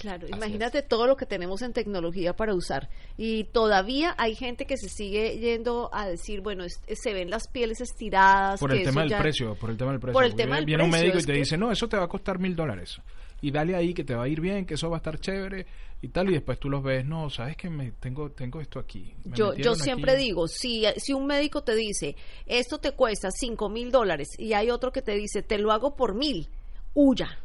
Claro, 0.00 0.26
imagínate 0.26 0.82
todo 0.82 1.06
lo 1.06 1.16
que 1.16 1.24
tenemos 1.24 1.62
en 1.62 1.72
tecnología 1.72 2.34
para 2.34 2.52
usar. 2.54 2.88
Y 3.16 3.44
todavía 3.44 4.14
hay 4.18 4.34
gente 4.34 4.66
que 4.66 4.76
se 4.76 4.88
sigue 4.88 5.38
yendo 5.38 5.88
a 5.92 6.06
decir, 6.06 6.40
bueno, 6.40 6.64
se 6.68 7.12
ven 7.12 7.30
las 7.30 7.46
pieles 7.46 7.80
estiradas. 7.80 8.58
Por 8.58 8.72
el 8.72 8.82
tema 8.82 9.04
del 9.04 9.16
precio, 9.16 9.54
por 9.54 9.70
el 9.70 9.76
tema 9.76 9.92
del 9.92 10.00
precio. 10.00 10.12
Por 10.12 10.24
el 10.24 10.34
tema 10.34 10.60
Viene 10.60 10.82
un 10.82 10.90
médico 10.90 11.18
y 11.18 11.22
te 11.22 11.32
dice, 11.32 11.56
no, 11.56 11.70
eso 11.70 11.88
te 11.88 11.96
va 11.96 12.04
a 12.04 12.08
costar 12.08 12.38
mil 12.38 12.56
dólares. 12.56 13.00
Y 13.44 13.50
dale 13.50 13.76
ahí 13.76 13.92
que 13.92 14.04
te 14.04 14.14
va 14.14 14.24
a 14.24 14.28
ir 14.28 14.40
bien, 14.40 14.64
que 14.64 14.72
eso 14.72 14.88
va 14.88 14.96
a 14.96 15.00
estar 15.00 15.20
chévere 15.20 15.66
y 16.00 16.08
tal. 16.08 16.30
Y 16.30 16.32
después 16.32 16.58
tú 16.58 16.70
los 16.70 16.82
ves, 16.82 17.04
no, 17.04 17.28
sabes 17.28 17.58
que 17.58 17.68
me 17.68 17.92
tengo, 17.92 18.30
tengo 18.30 18.58
esto 18.58 18.78
aquí. 18.78 19.14
yo 19.34 19.52
yo 19.54 19.74
siempre 19.74 20.16
digo, 20.16 20.48
si, 20.48 20.84
si 20.96 21.12
un 21.12 21.26
médico 21.26 21.62
te 21.62 21.74
dice, 21.74 22.16
esto 22.46 22.78
te 22.78 22.92
cuesta 22.92 23.30
cinco 23.30 23.68
mil 23.68 23.90
dólares 23.90 24.28
y 24.38 24.54
hay 24.54 24.70
otro 24.70 24.92
que 24.92 25.02
te 25.02 25.12
dice, 25.12 25.42
te 25.42 25.58
lo 25.58 25.72
hago 25.72 25.94
por 25.94 26.14
mil, 26.14 26.48
huya 26.94 27.43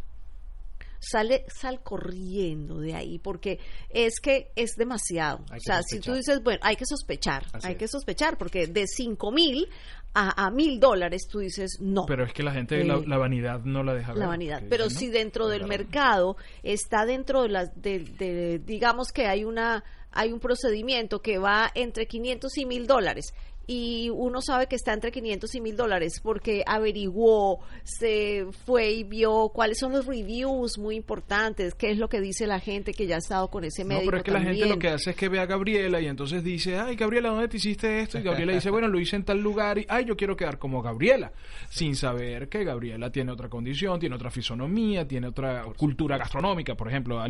sale, 1.00 1.46
sal 1.48 1.82
corriendo 1.82 2.80
de 2.80 2.96
ahí, 2.96 3.20
porque 3.20 3.60
es 3.90 4.20
que 4.20 4.52
es 4.56 4.76
demasiado. 4.76 5.40
O 5.56 5.60
sea, 5.60 5.82
si 5.84 6.00
tú 6.00 6.14
dices, 6.14 6.44
bueno, 6.44 6.60
hay 6.64 6.76
que 6.76 6.86
sospechar, 6.86 7.46
hay 7.64 7.76
que 7.76 7.88
sospechar, 7.88 8.38
porque 8.38 8.68
de 8.68 8.86
cinco 8.88 9.32
mil 9.32 9.68
a, 10.14 10.50
mil 10.52 10.80
dólares 10.80 11.28
tú 11.30 11.40
dices, 11.40 11.78
no. 11.80 12.06
Pero 12.06 12.26
es 12.26 12.34
que 12.34 12.44
la 12.44 12.52
gente, 12.52 12.84
la, 12.84 12.96
eh, 12.96 13.18
vanidad 13.18 13.62
no 13.64 13.84
la 13.84 13.94
deja 13.94 14.14
ver. 14.14 14.20
La 14.20 14.28
vanidad, 14.28 14.64
pero 14.70 14.90
si 14.90 15.10
dentro 15.10 15.48
del 15.48 15.66
mercado 15.68 16.36
está 16.64 17.06
dentro 17.06 17.44
de 17.44 17.50
las, 17.50 17.82
de, 17.82 18.62
digamos 18.66 19.12
que 19.12 19.28
hay 19.28 19.44
una, 19.44 19.84
hay 20.12 20.32
un 20.32 20.40
procedimiento 20.40 21.22
que 21.22 21.38
va 21.38 21.72
entre 21.76 22.08
500 22.08 22.58
y 22.58 22.66
mil 22.66 22.88
dólares 22.88 23.34
y 23.72 24.10
uno 24.10 24.42
sabe 24.42 24.66
que 24.66 24.76
está 24.76 24.94
entre 24.94 25.12
500 25.12 25.54
y 25.54 25.62
1000 25.62 25.78
dólares 25.78 26.22
porque 26.24 26.64
averiguó, 26.66 27.60
se 27.84 28.48
fue 28.66 28.90
y 28.94 29.04
vio 29.04 29.50
cuáles 29.50 29.78
son 29.78 29.92
los 29.92 30.08
reviews 30.08 30.80
muy 30.80 30.96
importantes, 30.96 31.76
qué 31.76 31.92
es 31.92 32.00
lo 32.00 32.10
que 32.10 32.20
dice 32.20 32.48
la 32.48 32.60
gente 32.60 32.94
que 32.94 33.06
ya 33.06 33.18
ha 33.18 33.20
estado 33.20 33.48
con 33.52 33.64
ese 33.64 33.86
médico. 33.86 34.06
No, 34.06 34.10
pero 34.10 34.18
es 34.18 34.24
que 34.24 34.32
la 34.32 34.42
gente 34.42 34.66
lo 34.66 34.80
que 34.80 34.88
hace 34.88 35.12
es 35.12 35.16
que 35.16 35.30
ve 35.30 35.40
a 35.40 35.46
Gabriela 35.46 36.02
y 36.02 36.08
entonces 36.08 36.44
dice, 36.44 36.80
ay, 36.80 36.96
Gabriela, 36.96 37.30
¿dónde 37.30 37.48
te 37.48 37.58
hiciste 37.58 38.00
esto? 38.00 38.18
Y 38.18 38.24
Gabriela 38.24 38.54
dice, 38.54 38.72
bueno, 38.72 38.88
lo 38.88 39.00
hice 39.00 39.18
en 39.18 39.24
tal 39.24 39.40
lugar 39.40 39.78
y, 39.78 39.86
ay, 39.88 40.06
yo 40.06 40.18
quiero 40.18 40.36
quedar 40.36 40.58
como 40.58 40.82
Gabriela, 40.82 41.32
sin 41.70 41.96
saber 41.96 42.50
que 42.50 42.64
Gabriela 42.64 43.12
tiene 43.12 43.32
otra 43.32 43.50
condición, 43.50 44.00
tiene 44.00 44.16
otra 44.16 44.32
fisonomía, 44.32 45.08
tiene 45.08 45.28
otra 45.28 45.64
cultura 45.78 46.18
gastronómica, 46.18 46.74
por 46.74 46.88
ejemplo, 46.88 47.24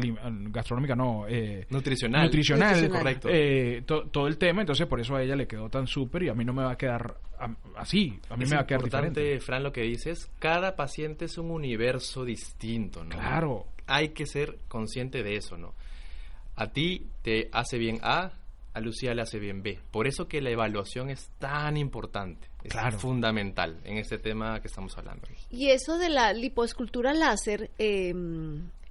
gastronómica 0.52 0.96
no, 0.96 1.26
eh, 1.28 1.66
nutricional. 1.70 2.24
Nutricional, 2.24 2.88
correcto. 2.88 3.28
Eh, 3.30 3.84
todo 3.86 4.28
el 4.28 4.38
tema, 4.38 4.62
entonces 4.62 4.88
por 4.88 5.02
eso 5.02 5.18
a 5.18 5.22
ella 5.22 5.36
le 5.36 5.46
quedó 5.46 5.70
tan 5.70 5.86
súper 5.86 6.24
y 6.24 6.29
a 6.30 6.34
mí 6.34 6.46
no 6.46 6.54
me 6.54 6.64
va 6.64 6.72
a 6.72 6.78
quedar 6.78 7.18
así, 7.76 8.20
a 8.30 8.36
mí 8.36 8.46
me 8.46 8.56
va 8.56 8.62
a 8.62 8.66
quedar 8.66 8.82
importante, 8.82 9.40
Fran, 9.40 9.64
lo 9.64 9.72
que 9.72 9.82
dices, 9.82 10.30
cada 10.40 10.76
paciente 10.76 11.26
es 11.26 11.38
un 11.38 11.52
universo 11.52 12.26
distinto, 12.26 13.04
¿no? 13.04 13.16
Claro. 13.16 13.68
Hay 13.88 14.10
que 14.10 14.26
ser 14.26 14.60
consciente 14.68 15.24
de 15.24 15.36
eso, 15.36 15.58
¿no? 15.58 15.74
A 16.56 16.68
ti 16.68 17.08
te 17.22 17.50
hace 17.54 17.78
bien 17.78 18.00
A, 18.04 18.34
a 18.74 18.80
Lucía 18.82 19.14
le 19.14 19.22
hace 19.22 19.40
bien 19.40 19.64
B. 19.64 19.80
Por 19.92 20.08
eso 20.08 20.28
que 20.28 20.42
la 20.42 20.52
evaluación 20.52 21.10
es 21.10 21.30
tan 21.40 21.78
importante, 21.78 22.50
es 22.64 22.74
fundamental 22.98 23.80
en 23.84 23.98
este 23.98 24.20
tema 24.20 24.60
que 24.62 24.68
estamos 24.68 24.98
hablando. 24.98 25.28
Y 25.50 25.70
eso 25.70 25.98
de 25.98 26.10
la 26.10 26.34
lipoescultura 26.34 27.14
láser, 27.14 27.72
eh, 27.78 28.14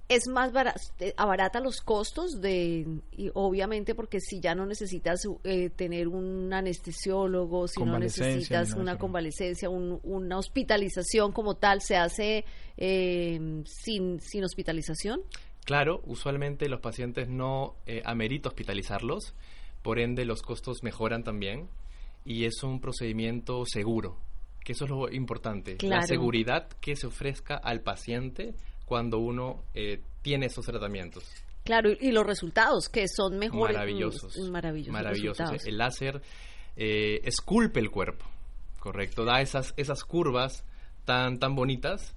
es 0.09 0.27
más 0.27 0.51
barato, 0.51 0.81
abarata 1.17 1.59
los 1.59 1.81
costos 1.81 2.41
de, 2.41 2.99
y 3.11 3.29
obviamente 3.35 3.93
porque 3.93 4.19
si 4.19 4.39
ya 4.41 4.55
no 4.55 4.65
necesitas 4.65 5.21
eh, 5.43 5.69
tener 5.69 6.07
un 6.07 6.51
anestesiólogo, 6.51 7.67
si 7.67 7.83
no 7.83 7.99
necesitas 7.99 8.73
una 8.73 8.97
convalecencia, 8.97 9.69
una 9.69 10.37
hospitalización 10.39 11.31
como 11.31 11.55
tal, 11.57 11.81
¿se 11.81 11.95
hace 11.95 12.43
eh, 12.75 13.61
sin, 13.65 14.19
sin 14.19 14.43
hospitalización? 14.43 15.21
Claro, 15.63 16.01
usualmente 16.05 16.67
los 16.69 16.79
pacientes 16.79 17.29
no 17.29 17.75
eh, 17.85 18.01
amerita 18.03 18.49
hospitalizarlos, 18.49 19.35
por 19.83 19.99
ende 19.99 20.25
los 20.25 20.41
costos 20.41 20.81
mejoran 20.81 21.23
también 21.23 21.69
y 22.25 22.45
es 22.45 22.63
un 22.63 22.81
procedimiento 22.81 23.63
seguro, 23.67 24.17
que 24.65 24.71
eso 24.71 24.85
es 24.85 24.89
lo 24.89 25.11
importante, 25.11 25.77
la 25.83 26.01
seguridad 26.01 26.67
que 26.81 26.95
se 26.95 27.05
ofrezca 27.05 27.55
al 27.55 27.81
paciente 27.81 28.55
cuando 28.89 29.19
uno 29.19 29.63
eh, 29.75 30.01
tiene 30.23 30.47
esos 30.47 30.65
tratamientos. 30.65 31.23
Claro, 31.63 31.91
y, 31.91 32.11
los 32.11 32.25
resultados, 32.25 32.89
que 32.89 33.07
son 33.07 33.37
mejores. 33.37 33.77
Maravillosos. 33.77 34.35
Mm, 34.37 34.51
maravillosos. 34.51 34.93
Maravillosos. 34.93 35.65
El 35.65 35.77
láser 35.77 36.21
eh, 36.75 37.21
esculpe 37.23 37.79
el 37.79 37.91
cuerpo, 37.91 38.25
correcto. 38.79 39.23
Da 39.23 39.41
esas, 39.41 39.75
esas 39.77 40.03
curvas 40.03 40.65
tan, 41.05 41.37
tan 41.37 41.55
bonitas 41.55 42.15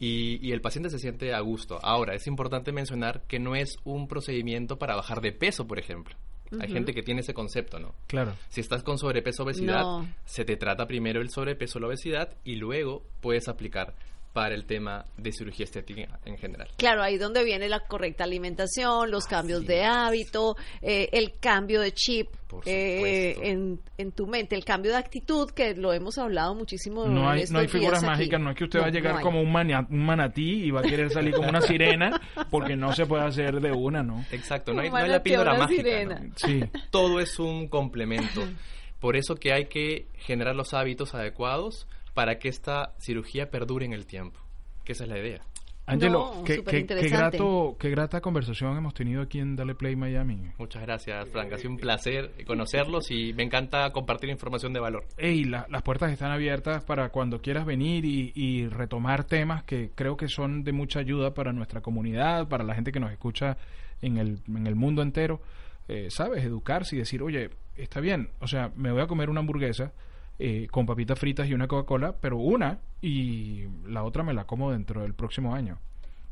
y, 0.00 0.44
y, 0.44 0.50
el 0.50 0.60
paciente 0.60 0.90
se 0.90 0.98
siente 0.98 1.32
a 1.32 1.40
gusto. 1.40 1.78
Ahora, 1.82 2.14
es 2.14 2.26
importante 2.26 2.72
mencionar 2.72 3.22
que 3.28 3.38
no 3.38 3.54
es 3.54 3.76
un 3.84 4.08
procedimiento 4.08 4.78
para 4.78 4.96
bajar 4.96 5.20
de 5.20 5.32
peso, 5.32 5.66
por 5.68 5.78
ejemplo. 5.78 6.16
Hay 6.60 6.72
gente 6.72 6.94
que 6.94 7.02
tiene 7.02 7.20
ese 7.20 7.34
concepto, 7.34 7.78
¿no? 7.78 7.94
Claro. 8.06 8.34
Si 8.48 8.60
estás 8.60 8.82
con 8.82 8.98
sobrepeso 8.98 9.42
obesidad, 9.42 9.84
se 10.24 10.44
te 10.44 10.56
trata 10.56 10.86
primero 10.86 11.20
el 11.20 11.30
sobrepeso 11.30 11.78
o 11.78 11.80
la 11.80 11.88
obesidad 11.88 12.36
y 12.42 12.56
luego 12.56 13.04
puedes 13.20 13.48
aplicar 13.48 13.94
para 14.38 14.54
el 14.54 14.66
tema 14.66 15.04
de 15.16 15.32
cirugía 15.32 15.64
estética 15.64 16.20
en 16.24 16.38
general. 16.38 16.68
Claro, 16.76 17.02
ahí 17.02 17.18
donde 17.18 17.42
viene 17.42 17.68
la 17.68 17.80
correcta 17.80 18.22
alimentación, 18.22 19.10
los 19.10 19.26
cambios 19.26 19.66
de 19.66 19.84
hábito, 19.84 20.56
eh, 20.80 21.08
el 21.10 21.40
cambio 21.40 21.80
de 21.80 21.90
chip 21.90 22.28
eh, 22.64 23.36
en, 23.42 23.80
en, 23.96 24.12
tu 24.12 24.28
mente, 24.28 24.54
el 24.54 24.64
cambio 24.64 24.92
de 24.92 24.98
actitud, 24.98 25.50
que 25.50 25.74
lo 25.74 25.92
hemos 25.92 26.18
hablado 26.18 26.54
muchísimo. 26.54 27.04
No 27.06 27.28
hay, 27.28 27.46
no 27.50 27.58
hay 27.58 27.66
figuras 27.66 28.04
mágicas, 28.04 28.40
no 28.40 28.50
es 28.50 28.56
que 28.56 28.62
usted 28.62 28.78
va 28.80 28.86
a 28.86 28.90
llegar 28.90 29.20
como 29.22 29.42
un, 29.42 29.48
un, 29.48 30.06
manatí 30.06 30.66
y 30.66 30.70
va 30.70 30.82
a 30.82 30.84
querer 30.84 31.10
salir 31.10 31.34
como 31.34 31.48
una 31.48 31.60
sirena, 31.60 32.20
porque 32.48 32.76
no 32.76 32.92
se 32.92 33.06
puede 33.06 33.24
hacer 33.24 33.60
de 33.60 33.72
una, 33.72 34.04
¿no? 34.04 34.24
Exacto, 34.30 34.72
no 34.72 34.82
hay, 34.82 34.90
no 34.90 34.98
hay 34.98 35.08
la 35.08 35.20
píldora 35.20 35.54
mágica. 35.54 36.22
Sí. 36.36 36.62
Todo 36.90 37.18
es 37.18 37.40
un 37.40 37.66
complemento. 37.66 38.42
Por 39.00 39.16
eso 39.16 39.34
que 39.34 39.52
hay 39.52 39.66
que 39.66 40.06
generar 40.14 40.54
los 40.54 40.74
hábitos 40.74 41.14
adecuados 41.16 41.88
para 42.18 42.40
que 42.40 42.48
esta 42.48 42.94
cirugía 42.98 43.48
perdure 43.48 43.86
en 43.86 43.92
el 43.92 44.04
tiempo, 44.04 44.40
que 44.82 44.90
esa 44.90 45.04
es 45.04 45.08
la 45.08 45.20
idea. 45.20 45.40
Angelo, 45.86 46.42
qué, 46.44 46.62
grato, 47.08 47.76
qué 47.78 47.90
grata 47.90 48.20
conversación 48.20 48.76
hemos 48.76 48.92
tenido 48.92 49.22
aquí 49.22 49.38
en 49.38 49.54
Dale 49.54 49.76
Play 49.76 49.94
Miami. 49.94 50.50
Muchas 50.58 50.82
gracias, 50.82 51.28
Frank. 51.28 51.52
Ha 51.52 51.58
sido 51.58 51.70
un 51.70 51.76
placer 51.76 52.32
conocerlos 52.44 53.12
y 53.12 53.32
me 53.34 53.44
encanta 53.44 53.88
compartir 53.90 54.30
información 54.30 54.72
de 54.72 54.80
valor. 54.80 55.04
Ey, 55.16 55.44
las 55.44 55.82
puertas 55.84 56.10
están 56.10 56.32
abiertas 56.32 56.82
para 56.82 57.10
cuando 57.10 57.40
quieras 57.40 57.64
venir 57.64 58.04
y, 58.04 58.66
retomar 58.66 59.22
temas 59.22 59.62
que 59.62 59.92
creo 59.94 60.16
que 60.16 60.26
son 60.26 60.64
de 60.64 60.72
mucha 60.72 60.98
ayuda 60.98 61.34
para 61.34 61.52
nuestra 61.52 61.82
comunidad, 61.82 62.48
para 62.48 62.64
la 62.64 62.74
gente 62.74 62.90
que 62.90 62.98
nos 62.98 63.12
escucha 63.12 63.58
en 64.02 64.18
el, 64.18 64.40
en 64.48 64.66
el 64.66 64.74
mundo 64.74 65.02
entero. 65.02 65.40
Eh, 65.86 66.08
¿Sabes? 66.10 66.44
Educarse 66.44 66.96
y 66.96 66.98
decir, 66.98 67.22
oye, 67.22 67.50
está 67.76 68.00
bien, 68.00 68.30
o 68.40 68.48
sea, 68.48 68.72
me 68.74 68.90
voy 68.90 69.02
a 69.02 69.06
comer 69.06 69.30
una 69.30 69.38
hamburguesa 69.38 69.92
eh, 70.38 70.68
con 70.70 70.86
papitas 70.86 71.18
fritas 71.18 71.48
y 71.48 71.54
una 71.54 71.66
Coca-Cola, 71.66 72.16
pero 72.20 72.38
una 72.38 72.80
y 73.00 73.64
la 73.86 74.04
otra 74.04 74.22
me 74.22 74.34
la 74.34 74.44
como 74.44 74.72
dentro 74.72 75.02
del 75.02 75.14
próximo 75.14 75.54
año. 75.54 75.78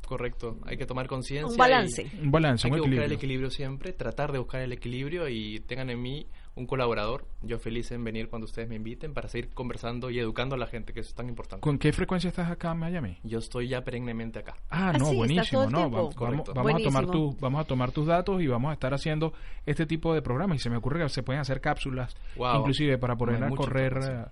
Correcto, 0.07 0.59
hay 0.65 0.77
que 0.77 0.87
tomar 0.87 1.09
conciencia. 1.09 1.51
Un 1.51 1.57
balance. 1.57 2.09
un 2.23 2.31
balance, 2.31 2.69
hay 2.69 2.75
que 2.75 2.81
buscar 2.81 3.05
el 3.05 3.13
equilibrio 3.13 3.51
siempre, 3.51 3.93
tratar 3.93 4.31
de 4.31 4.39
buscar 4.39 4.61
el 4.61 4.73
equilibrio 4.73 5.29
y 5.29 5.61
tengan 5.61 5.91
en 5.91 6.01
mí 6.01 6.27
un 6.57 6.67
colaborador. 6.67 7.27
Yo 7.43 7.59
feliz 7.59 7.93
en 7.93 8.03
venir 8.03 8.29
cuando 8.29 8.47
ustedes 8.47 8.69
me 8.69 8.75
inviten 8.75 9.15
para 9.15 9.29
seguir 9.29 9.51
conversando 9.51 10.11
y 10.11 10.19
educando 10.19 10.57
a 10.57 10.59
la 10.59 10.67
gente, 10.67 10.93
que 10.93 11.01
eso 11.01 11.11
es 11.11 11.15
tan 11.15 11.29
importante. 11.29 11.61
¿Con 11.63 11.79
qué 11.79 11.93
frecuencia 11.93 12.29
estás 12.29 12.51
acá 12.51 12.73
en 12.73 12.79
Miami? 12.79 13.19
Yo 13.23 13.39
estoy 13.39 13.69
ya 13.69 13.85
perennemente 13.85 14.41
acá. 14.41 14.57
Ah, 14.71 14.93
no, 14.99 15.13
buenísimo, 15.13 15.67
no, 15.67 15.91
vamos, 15.91 16.17
vamos, 16.17 16.75
a 16.75 16.85
tomar 16.85 17.07
tus, 17.07 17.39
vamos 17.39 17.61
a 17.61 17.65
tomar 17.65 17.93
tus 17.93 18.07
datos 18.07 18.43
y 18.43 18.47
vamos 18.47 18.71
a 18.71 18.73
estar 18.73 18.93
haciendo 18.95 19.35
este 19.67 19.87
tipo 19.87 20.15
de 20.15 20.23
programas 20.23 20.57
y 20.57 20.61
se 20.61 20.71
me 20.71 20.79
ocurre 20.79 21.03
que 21.03 21.09
se 21.11 21.23
pueden 21.23 21.41
hacer 21.41 21.61
cápsulas, 21.61 22.17
inclusive 22.37 22.99
para 22.99 23.17
poder 23.17 23.49
correr 23.51 24.31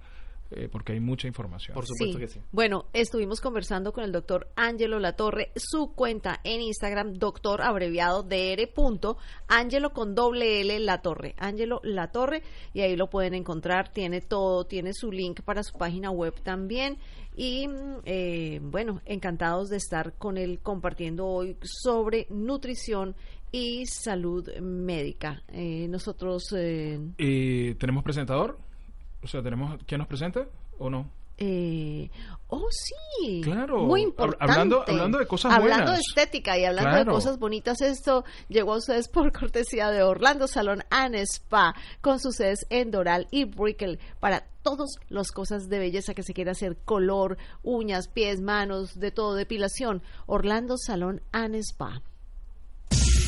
eh, 0.50 0.68
porque 0.70 0.92
hay 0.92 1.00
mucha 1.00 1.26
información. 1.26 1.74
Por 1.74 1.86
supuesto 1.86 2.18
que 2.18 2.28
sí. 2.28 2.40
Bueno, 2.52 2.86
estuvimos 2.92 3.40
conversando 3.40 3.92
con 3.92 4.04
el 4.04 4.12
doctor 4.12 4.48
Ángelo 4.56 4.98
Latorre, 4.98 5.50
su 5.56 5.94
cuenta 5.94 6.40
en 6.44 6.60
Instagram, 6.60 7.14
doctor 7.14 7.62
abreviado 7.62 8.22
DR. 8.22 8.68
Punto, 8.74 9.16
Ángelo 9.48 9.92
con 9.92 10.14
doble 10.14 10.60
L 10.60 10.78
Latorre, 10.80 11.34
Ángelo 11.38 11.80
Latorre, 11.82 12.42
y 12.72 12.82
ahí 12.82 12.94
lo 12.94 13.08
pueden 13.08 13.34
encontrar, 13.34 13.92
tiene 13.92 14.20
todo, 14.20 14.64
tiene 14.64 14.92
su 14.92 15.10
link 15.10 15.40
para 15.42 15.62
su 15.62 15.76
página 15.76 16.10
web 16.10 16.34
también. 16.42 16.98
Y 17.36 17.66
eh, 18.04 18.60
bueno, 18.62 19.00
encantados 19.06 19.70
de 19.70 19.78
estar 19.78 20.14
con 20.18 20.36
él 20.36 20.60
compartiendo 20.62 21.26
hoy 21.26 21.56
sobre 21.62 22.26
nutrición 22.30 23.16
y 23.50 23.86
salud 23.86 24.48
médica. 24.60 25.42
Eh, 25.48 25.88
nosotros... 25.88 26.54
¿Tenemos 27.16 28.04
presentador? 28.04 28.58
O 29.24 29.26
sea, 29.26 29.42
tenemos 29.42 29.80
¿quién 29.86 29.98
nos 29.98 30.06
presenta 30.06 30.46
o 30.78 30.90
no? 30.90 31.10
Eh, 31.36 32.10
oh, 32.48 32.68
sí. 32.70 33.40
Claro. 33.42 33.82
Muy 33.82 34.02
importante. 34.02 34.44
Hablando, 34.44 34.84
hablando 34.86 35.18
de 35.18 35.26
cosas 35.26 35.58
buenas. 35.58 35.72
Hablando 35.72 35.92
de 35.92 35.98
estética 35.98 36.56
y 36.58 36.64
hablando 36.64 36.96
de 36.96 37.04
cosas 37.06 37.38
bonitas, 37.38 37.80
esto 37.80 38.24
llegó 38.48 38.74
a 38.74 38.76
ustedes 38.76 39.08
por 39.08 39.32
cortesía 39.32 39.90
de 39.90 40.02
Orlando 40.02 40.46
Salón 40.46 40.84
and 40.90 41.16
Spa, 41.16 41.74
con 42.00 42.20
sus 42.20 42.36
sedes 42.36 42.66
en 42.70 42.90
Doral 42.90 43.26
y 43.30 43.44
Brickell, 43.44 43.98
para 44.20 44.46
todas 44.62 44.96
las 45.08 45.32
cosas 45.32 45.68
de 45.68 45.78
belleza 45.78 46.14
que 46.14 46.22
se 46.22 46.34
quiera 46.34 46.52
hacer, 46.52 46.76
color, 46.84 47.36
uñas, 47.62 48.08
pies, 48.08 48.40
manos, 48.40 49.00
de 49.00 49.10
todo, 49.10 49.34
depilación. 49.34 50.02
Orlando 50.26 50.76
Salón 50.78 51.20
and 51.32 51.56
Spa. 51.56 52.00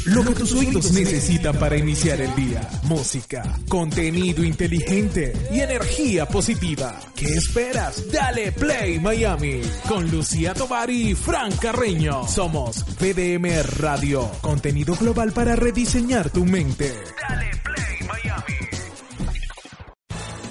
Lo 0.07 0.25
que 0.25 0.35
tus 0.35 0.53
oídos 0.53 0.93
necesitan 0.93 1.59
para 1.59 1.77
iniciar 1.77 2.21
el 2.21 2.33
día. 2.37 2.69
Música, 2.85 3.43
contenido 3.69 4.45
inteligente 4.45 5.33
y 5.53 5.59
energía 5.59 6.27
positiva. 6.29 7.01
¿Qué 7.17 7.27
esperas? 7.27 8.05
Dale 8.13 8.53
Play 8.53 9.01
Miami 9.01 9.63
con 9.89 10.09
Lucía 10.09 10.55
Tovar 10.55 10.91
y 10.91 11.15
Fran 11.15 11.51
Carreño. 11.57 12.27
Somos 12.29 12.85
VDM 13.01 13.63
Radio, 13.81 14.31
contenido 14.41 14.95
global 14.95 15.33
para 15.33 15.57
rediseñar 15.57 16.31
tu 16.31 16.45
mente. 16.45 16.95
Dale 17.29 17.51
Play. 17.65 17.76